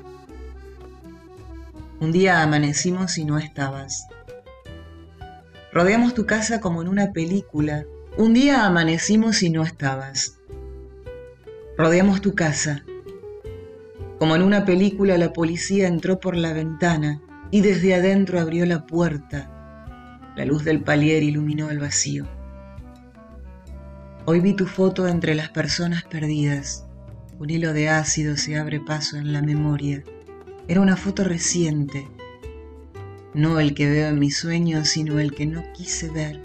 Un 2.01 2.11
día 2.11 2.41
amanecimos 2.41 3.17
y 3.17 3.23
no 3.23 3.37
estabas. 3.37 4.05
Rodeamos 5.71 6.13
tu 6.13 6.25
casa 6.25 6.59
como 6.59 6.81
en 6.81 6.89
una 6.89 7.13
película. 7.13 7.85
Un 8.17 8.33
día 8.33 8.65
amanecimos 8.65 9.41
y 9.43 9.49
no 9.49 9.63
estabas. 9.63 10.39
Rodeamos 11.77 12.19
tu 12.19 12.35
casa. 12.35 12.83
Como 14.21 14.35
en 14.35 14.43
una 14.43 14.65
película 14.65 15.17
la 15.17 15.33
policía 15.33 15.87
entró 15.87 16.19
por 16.19 16.37
la 16.37 16.53
ventana 16.53 17.19
y 17.49 17.61
desde 17.61 17.95
adentro 17.95 18.39
abrió 18.39 18.67
la 18.67 18.85
puerta. 18.85 20.29
La 20.35 20.45
luz 20.45 20.63
del 20.63 20.83
palier 20.83 21.23
iluminó 21.23 21.71
el 21.71 21.79
vacío. 21.79 22.27
Hoy 24.25 24.39
vi 24.39 24.53
tu 24.53 24.67
foto 24.67 25.07
entre 25.07 25.33
las 25.33 25.49
personas 25.49 26.03
perdidas. 26.03 26.85
Un 27.39 27.49
hilo 27.49 27.73
de 27.73 27.89
ácido 27.89 28.37
se 28.37 28.59
abre 28.59 28.79
paso 28.79 29.17
en 29.17 29.33
la 29.33 29.41
memoria. 29.41 30.03
Era 30.67 30.81
una 30.81 30.97
foto 30.97 31.23
reciente, 31.23 32.07
no 33.33 33.59
el 33.59 33.73
que 33.73 33.89
veo 33.89 34.09
en 34.09 34.19
mis 34.19 34.37
sueños, 34.37 34.89
sino 34.89 35.19
el 35.19 35.33
que 35.33 35.47
no 35.47 35.63
quise 35.73 36.11
ver 36.11 36.43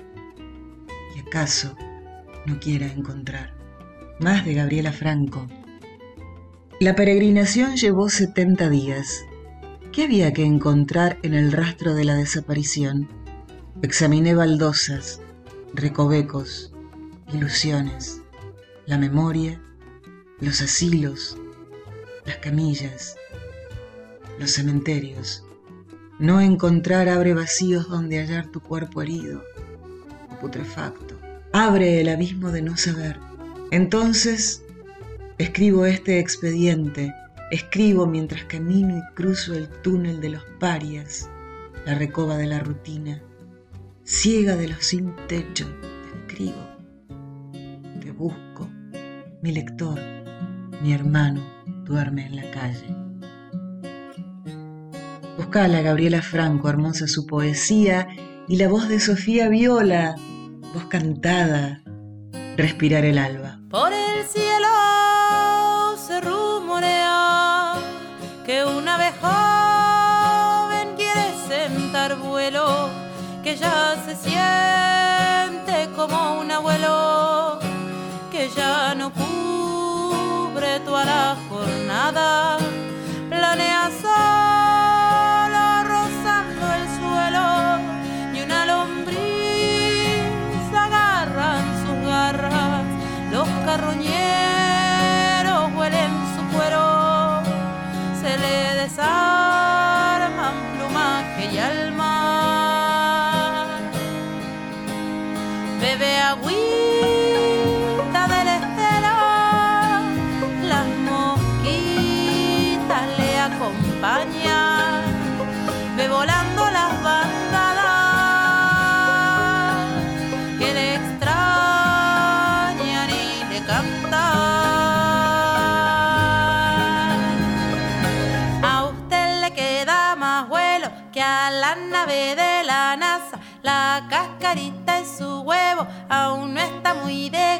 y 1.14 1.20
acaso 1.20 1.76
no 2.46 2.58
quiera 2.58 2.86
encontrar. 2.86 3.52
Más 4.18 4.46
de 4.46 4.54
Gabriela 4.54 4.92
Franco. 4.92 5.46
La 6.78 6.94
peregrinación 6.94 7.76
llevó 7.76 8.10
70 8.10 8.68
días. 8.68 9.24
¿Qué 9.92 10.04
había 10.04 10.34
que 10.34 10.44
encontrar 10.44 11.16
en 11.22 11.32
el 11.32 11.50
rastro 11.50 11.94
de 11.94 12.04
la 12.04 12.16
desaparición? 12.16 13.08
Examiné 13.80 14.34
baldosas, 14.34 15.22
recovecos, 15.72 16.74
ilusiones, 17.32 18.20
la 18.84 18.98
memoria, 18.98 19.58
los 20.38 20.60
asilos, 20.60 21.38
las 22.26 22.36
camillas, 22.36 23.16
los 24.38 24.50
cementerios. 24.50 25.44
No 26.18 26.42
encontrar 26.42 27.08
abre 27.08 27.32
vacíos 27.32 27.88
donde 27.88 28.18
hallar 28.18 28.48
tu 28.48 28.60
cuerpo 28.60 29.00
herido 29.00 29.42
o 30.30 30.40
putrefacto. 30.40 31.18
Abre 31.54 32.02
el 32.02 32.10
abismo 32.10 32.52
de 32.52 32.60
no 32.60 32.76
saber. 32.76 33.18
Entonces 33.70 34.65
escribo 35.38 35.86
este 35.86 36.18
expediente 36.18 37.14
Escribo 37.48 38.08
mientras 38.08 38.42
camino 38.46 38.98
y 38.98 39.14
cruzo 39.14 39.54
el 39.54 39.68
túnel 39.68 40.20
de 40.20 40.30
los 40.30 40.42
parias, 40.58 41.30
la 41.84 41.94
recoba 41.94 42.36
de 42.36 42.46
la 42.46 42.58
rutina, 42.58 43.22
ciega 44.02 44.56
de 44.56 44.66
los 44.66 44.84
sin 44.84 45.14
techo, 45.28 45.64
te 45.80 46.18
escribo, 46.18 46.66
te 48.00 48.10
busco, 48.10 48.68
mi 49.42 49.52
lector, 49.52 49.96
mi 50.82 50.92
hermano 50.92 51.40
duerme 51.84 52.26
en 52.26 52.34
la 52.34 52.50
calle. 52.50 52.96
Buscala, 55.36 55.82
Gabriela 55.82 56.22
Franco, 56.22 56.68
hermosa 56.68 57.06
su 57.06 57.26
poesía 57.26 58.08
y 58.48 58.56
la 58.56 58.66
voz 58.66 58.88
de 58.88 58.98
Sofía 58.98 59.48
Viola, 59.48 60.16
voz 60.74 60.86
cantada, 60.86 61.84
respirar 62.56 63.04
el 63.04 63.18
alba. 63.18 63.55
Ya 73.56 73.96
se 74.04 74.14
siente 74.16 75.90
como 75.94 76.40
un 76.40 76.50
abuelo, 76.50 77.58
que 78.30 78.48
ya 78.50 78.94
no 78.94 79.10
cubre 79.12 80.80
toda 80.80 81.04
la 81.04 81.36
jornada, 81.48 82.58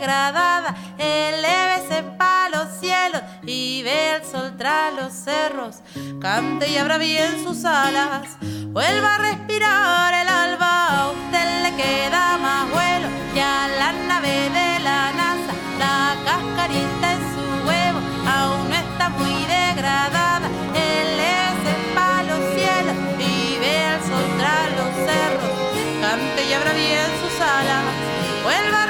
degradada. 0.07 0.75
Elévese 0.99 2.05
pa' 2.17 2.49
los 2.53 2.69
cielos 2.81 3.23
y 3.45 3.83
ve 3.83 4.17
el 4.17 4.25
sol 4.25 4.55
tras 4.57 4.95
los 4.95 5.13
cerros. 5.13 5.77
Cante 6.21 6.71
y 6.71 6.77
abra 6.77 6.97
bien 6.99 7.43
sus 7.43 7.65
alas. 7.65 8.29
Vuelva 8.77 9.17
a 9.17 9.19
respirar 9.19 10.15
el 10.15 10.29
alba. 10.29 10.73
A 11.01 11.11
usted 11.11 11.63
le 11.65 11.73
queda 11.83 12.39
más 12.39 12.71
vuelo 12.71 13.09
que 13.35 13.43
a 13.43 13.67
la 13.81 13.93
nave 14.11 14.49
de 14.59 14.79
la 14.87 15.13
NASA. 15.21 15.53
La 15.83 16.15
cascarita 16.25 17.07
en 17.17 17.23
su 17.33 17.45
huevo 17.67 17.99
aún 18.39 18.69
no 18.71 18.77
está 18.77 19.09
muy 19.09 19.37
degradada. 19.57 20.49
Elévese 20.73 21.73
pa' 21.97 22.23
los 22.31 22.43
cielos 22.55 22.97
y 23.19 23.59
ve 23.59 23.77
sol 24.07 24.27
tras 24.39 24.67
los 24.79 24.93
cerros. 25.09 25.51
Cante 26.01 26.41
y 26.49 26.53
abra 26.53 26.73
bien 26.75 27.09
sus 27.21 27.41
alas. 27.41 27.85
Vuelva 28.45 28.86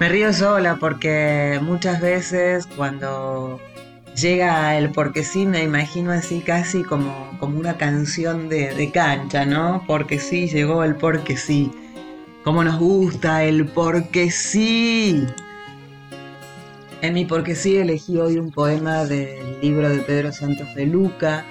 Me 0.00 0.08
río 0.08 0.32
sola 0.32 0.78
porque 0.80 1.60
muchas 1.60 2.00
veces 2.00 2.66
cuando 2.74 3.60
llega 4.16 4.78
el 4.78 4.88
porque 4.92 5.22
sí 5.22 5.44
me 5.44 5.62
imagino 5.62 6.10
así 6.10 6.40
casi 6.40 6.82
como, 6.82 7.36
como 7.38 7.58
una 7.58 7.76
canción 7.76 8.48
de, 8.48 8.74
de 8.74 8.90
cancha, 8.90 9.44
¿no? 9.44 9.84
Porque 9.86 10.18
sí, 10.18 10.48
llegó 10.48 10.84
el 10.84 10.94
porque 10.96 11.36
sí. 11.36 11.70
Cómo 12.44 12.64
nos 12.64 12.78
gusta 12.78 13.44
el 13.44 13.66
porque 13.66 14.30
sí. 14.30 15.26
En 17.02 17.12
mi 17.12 17.26
porque 17.26 17.54
sí 17.54 17.76
elegí 17.76 18.16
hoy 18.16 18.38
un 18.38 18.50
poema 18.52 19.04
del 19.04 19.60
libro 19.60 19.90
de 19.90 19.98
Pedro 19.98 20.32
Santos 20.32 20.74
de 20.74 20.86
Luca, 20.86 21.44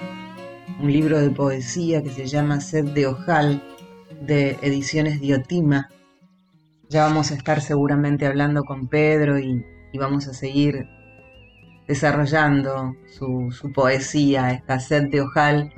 un 0.80 0.92
libro 0.92 1.20
de 1.20 1.30
poesía 1.30 2.02
que 2.02 2.10
se 2.10 2.26
llama 2.26 2.60
Sed 2.60 2.86
de 2.86 3.06
Ojal, 3.06 3.62
de 4.20 4.58
Ediciones 4.60 5.20
Diotima. 5.20 5.88
Ya 6.90 7.04
vamos 7.04 7.30
a 7.30 7.34
estar 7.34 7.60
seguramente 7.60 8.26
hablando 8.26 8.64
con 8.64 8.88
Pedro 8.88 9.38
y, 9.38 9.64
vamos 9.96 10.26
a 10.26 10.34
seguir 10.34 10.88
desarrollando 11.86 12.96
su, 13.16 13.70
poesía, 13.72 14.50
esta 14.50 14.78
de 14.98 15.20
ojal. 15.20 15.72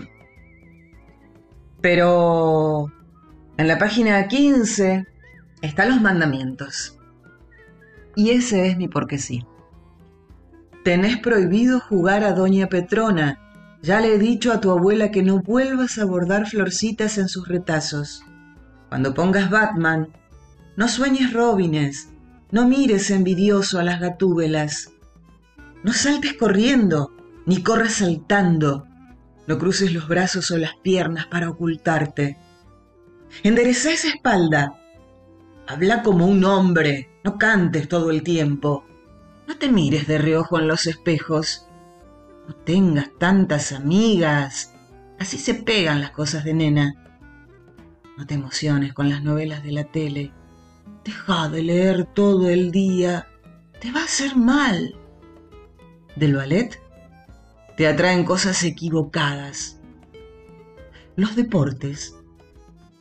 Pero 1.82 2.90
en 3.58 3.68
la 3.68 3.76
página 3.76 4.26
15 4.26 5.06
están 5.60 5.90
los 5.90 6.00
mandamientos. 6.00 6.98
Y 8.16 8.30
ese 8.30 8.68
es 8.68 8.78
mi 8.78 8.88
porque 8.88 9.18
sí. 9.18 9.44
Tenés 10.82 11.18
prohibido 11.18 11.78
jugar 11.80 12.24
a 12.24 12.32
Doña 12.32 12.68
Petrona. 12.68 13.38
Ya 13.82 14.00
le 14.00 14.14
he 14.14 14.18
dicho 14.18 14.50
a 14.50 14.62
tu 14.62 14.70
abuela 14.70 15.10
que 15.10 15.22
no 15.22 15.42
vuelvas 15.42 15.98
a 15.98 16.06
bordar 16.06 16.46
florcitas 16.46 17.18
en 17.18 17.28
sus 17.28 17.48
retazos. 17.48 18.24
Cuando 18.88 19.12
pongas 19.12 19.50
Batman, 19.50 20.08
no 20.76 20.88
sueñes 20.88 21.32
robines, 21.32 22.08
no 22.50 22.66
mires 22.66 23.10
envidioso 23.10 23.78
a 23.78 23.82
las 23.82 24.00
gatúbelas. 24.00 24.92
No 25.82 25.92
saltes 25.92 26.34
corriendo, 26.34 27.12
ni 27.46 27.62
corras 27.62 27.94
saltando. 27.94 28.86
No 29.46 29.58
cruces 29.58 29.92
los 29.92 30.08
brazos 30.08 30.50
o 30.50 30.58
las 30.58 30.74
piernas 30.76 31.26
para 31.26 31.50
ocultarte. 31.50 32.38
Endereza 33.42 33.90
esa 33.90 34.08
espalda. 34.08 34.78
Habla 35.66 36.02
como 36.02 36.26
un 36.26 36.44
hombre, 36.44 37.10
no 37.24 37.38
cantes 37.38 37.88
todo 37.88 38.10
el 38.10 38.22
tiempo. 38.22 38.84
No 39.48 39.56
te 39.56 39.70
mires 39.70 40.06
de 40.06 40.18
reojo 40.18 40.58
en 40.58 40.68
los 40.68 40.86
espejos. 40.86 41.66
No 42.48 42.54
tengas 42.54 43.10
tantas 43.18 43.72
amigas. 43.72 44.74
Así 45.18 45.38
se 45.38 45.54
pegan 45.54 46.00
las 46.00 46.10
cosas 46.10 46.44
de 46.44 46.54
nena. 46.54 46.94
No 48.16 48.26
te 48.26 48.34
emociones 48.34 48.92
con 48.92 49.08
las 49.08 49.22
novelas 49.22 49.62
de 49.62 49.72
la 49.72 49.84
tele. 49.84 50.32
Deja 51.04 51.48
de 51.48 51.62
leer 51.62 52.04
todo 52.04 52.48
el 52.48 52.70
día. 52.70 53.28
Te 53.80 53.90
va 53.90 54.00
a 54.00 54.04
hacer 54.04 54.36
mal. 54.36 54.94
Del 56.16 56.36
ballet 56.36 56.80
te 57.76 57.86
atraen 57.86 58.24
cosas 58.24 58.62
equivocadas. 58.64 59.80
Los 61.16 61.34
deportes 61.36 62.14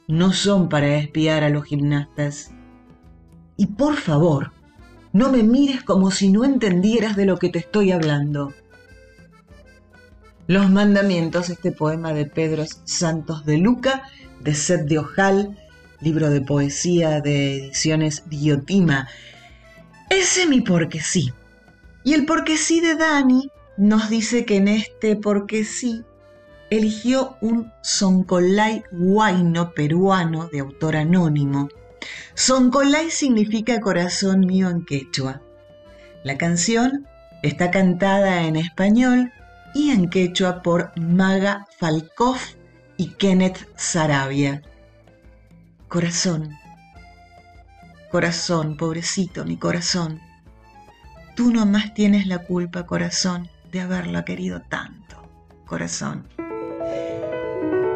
no 0.08 0.34
son 0.34 0.70
para 0.70 0.96
espiar 0.96 1.44
a 1.44 1.50
los 1.50 1.66
gimnastas. 1.66 2.52
Y 3.58 3.68
por 3.68 3.96
favor, 3.98 4.52
no 5.14 5.32
me 5.32 5.44
mires 5.44 5.84
como 5.84 6.10
si 6.10 6.32
no 6.32 6.44
entendieras 6.44 7.16
de 7.16 7.26
lo 7.26 7.38
que 7.38 7.50
te 7.50 7.60
estoy 7.60 7.92
hablando. 7.92 8.54
Los 10.48 10.70
mandamientos, 10.70 11.50
este 11.50 11.72
poema 11.72 12.14
de 12.14 12.26
Pedro 12.26 12.66
Santos 12.86 13.46
de 13.46 13.58
Luca, 13.58 14.04
de 14.42 14.56
Sed 14.56 14.86
de 14.86 15.00
Ojal, 15.00 15.58
libro 16.02 16.30
de 16.30 16.42
poesía 16.42 17.22
de 17.22 17.58
ediciones 17.58 18.24
Diotima. 18.28 19.08
Ese 20.10 20.48
mi 20.48 20.62
porque 20.62 21.00
sí. 21.00 21.32
Y 22.04 22.14
el 22.14 22.26
porque 22.26 22.58
sí 22.58 22.82
de 22.82 22.96
Dani 22.96 23.50
nos 23.78 24.10
dice 24.10 24.46
que 24.46 24.58
en 24.58 24.68
este 24.68 25.16
porque 25.16 25.64
sí 25.64 26.04
eligió 26.70 27.38
un 27.42 27.72
Soncolay 27.84 28.84
guayno 28.92 29.74
peruano 29.74 30.48
de 30.48 30.60
autor 30.60 30.96
anónimo. 30.96 31.70
Soncolay 32.34 33.12
significa 33.12 33.80
corazón 33.80 34.42
mío 34.42 34.70
en 34.70 34.86
quechua. 34.86 35.42
La 36.24 36.38
canción 36.38 37.08
está 37.44 37.72
cantada 37.72 38.44
en 38.44 38.56
español 38.56 39.32
y 39.74 39.92
en 39.92 40.10
quechua 40.10 40.62
por 40.62 40.92
Maga 41.00 41.68
Falkov 41.78 42.38
y 42.98 43.10
Kenneth 43.10 43.68
Sarabia. 43.76 44.62
Corazón, 45.92 46.58
corazón, 48.10 48.78
pobrecito 48.78 49.44
mi 49.44 49.58
corazón, 49.58 50.22
tú 51.36 51.52
no 51.52 51.66
más 51.66 51.94
tienes 51.94 52.28
la 52.28 52.38
culpa, 52.38 52.86
corazón, 52.86 53.50
de 53.74 53.82
haberlo 53.82 54.24
querido 54.24 54.62
tanto, 54.62 55.18
corazón. 55.66 56.30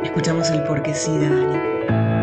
Escuchamos 0.03 0.49
el 0.49 0.63
porque 0.63 0.93
sí 0.93 1.17
de 1.17 1.29
Dani. 1.29 2.14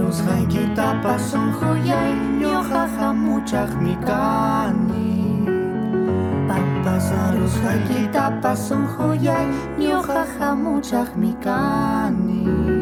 Zaruzgaiki 0.00 0.74
tapasun 0.74 1.52
joyai, 1.60 2.12
niojaja 2.40 3.12
muchak 3.12 3.68
mikani. 3.84 5.44
Papa 6.48 6.94
zaruzgaiki 6.98 8.08
tapasun 8.12 8.88
joyai, 8.96 9.46
niojaja 9.78 10.54
muchak 10.56 11.16
mikani. 11.16 12.79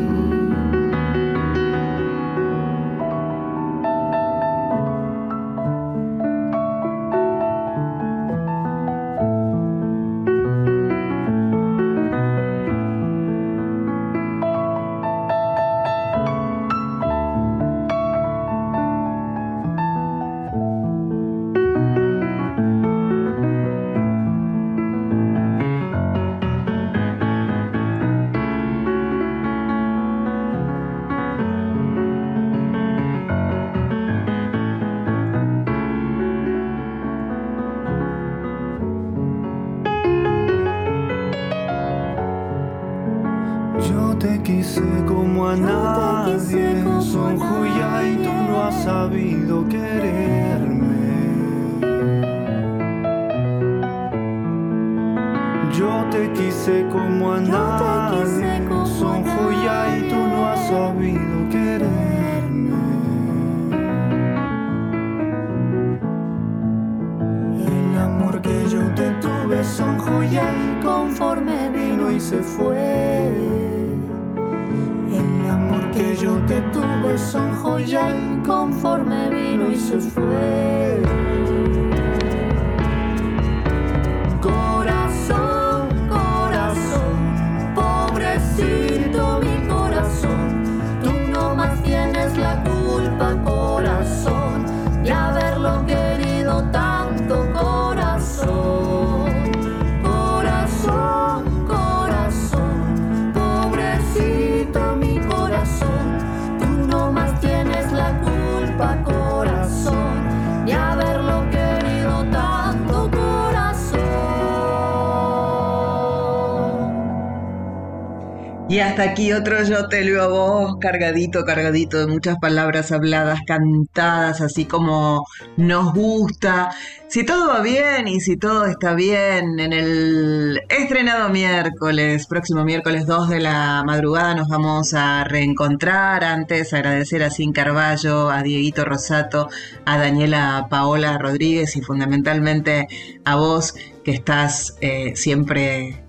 Y 118.71 118.81
hasta 118.81 119.03
aquí 119.03 119.33
otro 119.33 119.63
Yo 119.65 119.89
te 119.89 120.21
a 120.21 120.27
vos, 120.27 120.77
cargadito, 120.79 121.47
cargadito 121.47 121.99
de 121.99 122.07
muchas 122.07 122.37
palabras 122.39 122.93
habladas, 122.93 123.41
cantadas, 123.47 124.43
así 124.43 124.67
como 124.67 125.25
nos 125.57 125.95
gusta. 125.95 126.71
Si 127.09 127.25
todo 127.25 127.49
va 127.49 127.63
bien 127.63 128.09
y 128.09 128.21
si 128.21 128.37
todo 128.37 128.67
está 128.67 128.93
bien, 128.93 129.59
en 129.59 129.73
el 129.73 130.61
estrenado 130.69 131.31
miércoles, 131.31 132.27
próximo 132.27 132.63
miércoles 132.63 133.07
2 133.07 133.31
de 133.31 133.41
la 133.41 133.83
madrugada, 133.87 134.35
nos 134.35 134.49
vamos 134.49 134.93
a 134.93 135.25
reencontrar. 135.25 136.23
Antes, 136.23 136.75
agradecer 136.75 137.23
a 137.23 137.31
Sin 137.31 137.53
Carballo, 137.53 138.29
a 138.31 138.43
Dieguito 138.43 138.85
Rosato, 138.85 139.49
a 139.87 139.97
Daniela 139.97 140.67
Paola 140.69 141.17
Rodríguez 141.17 141.75
y 141.77 141.81
fundamentalmente 141.81 142.87
a 143.25 143.37
vos 143.37 143.75
que 144.05 144.11
estás 144.11 144.77
eh, 144.83 145.17
siempre 145.17 146.05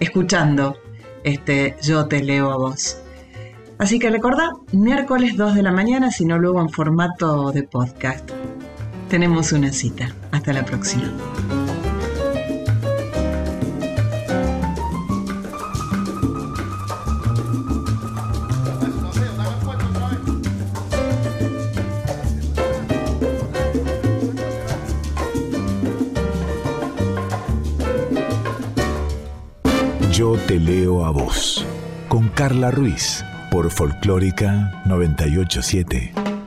escuchando 0.00 0.76
este 1.24 1.76
Yo 1.82 2.06
te 2.06 2.22
leo 2.22 2.50
a 2.50 2.56
vos. 2.56 2.98
Así 3.78 3.98
que 3.98 4.10
recordá, 4.10 4.50
miércoles 4.72 5.36
2 5.36 5.54
de 5.54 5.62
la 5.62 5.72
mañana, 5.72 6.10
si 6.10 6.24
no 6.24 6.38
luego 6.38 6.60
en 6.60 6.68
formato 6.68 7.50
de 7.50 7.62
podcast. 7.62 8.30
Tenemos 9.08 9.52
una 9.52 9.72
cita. 9.72 10.14
Hasta 10.32 10.52
la 10.52 10.64
próxima. 10.64 11.10
A 31.06 31.10
vos. 31.10 31.64
Con 32.08 32.28
Carla 32.28 32.70
Ruiz. 32.70 33.24
Por 33.50 33.70
Folclórica 33.70 34.82
987. 34.84 36.39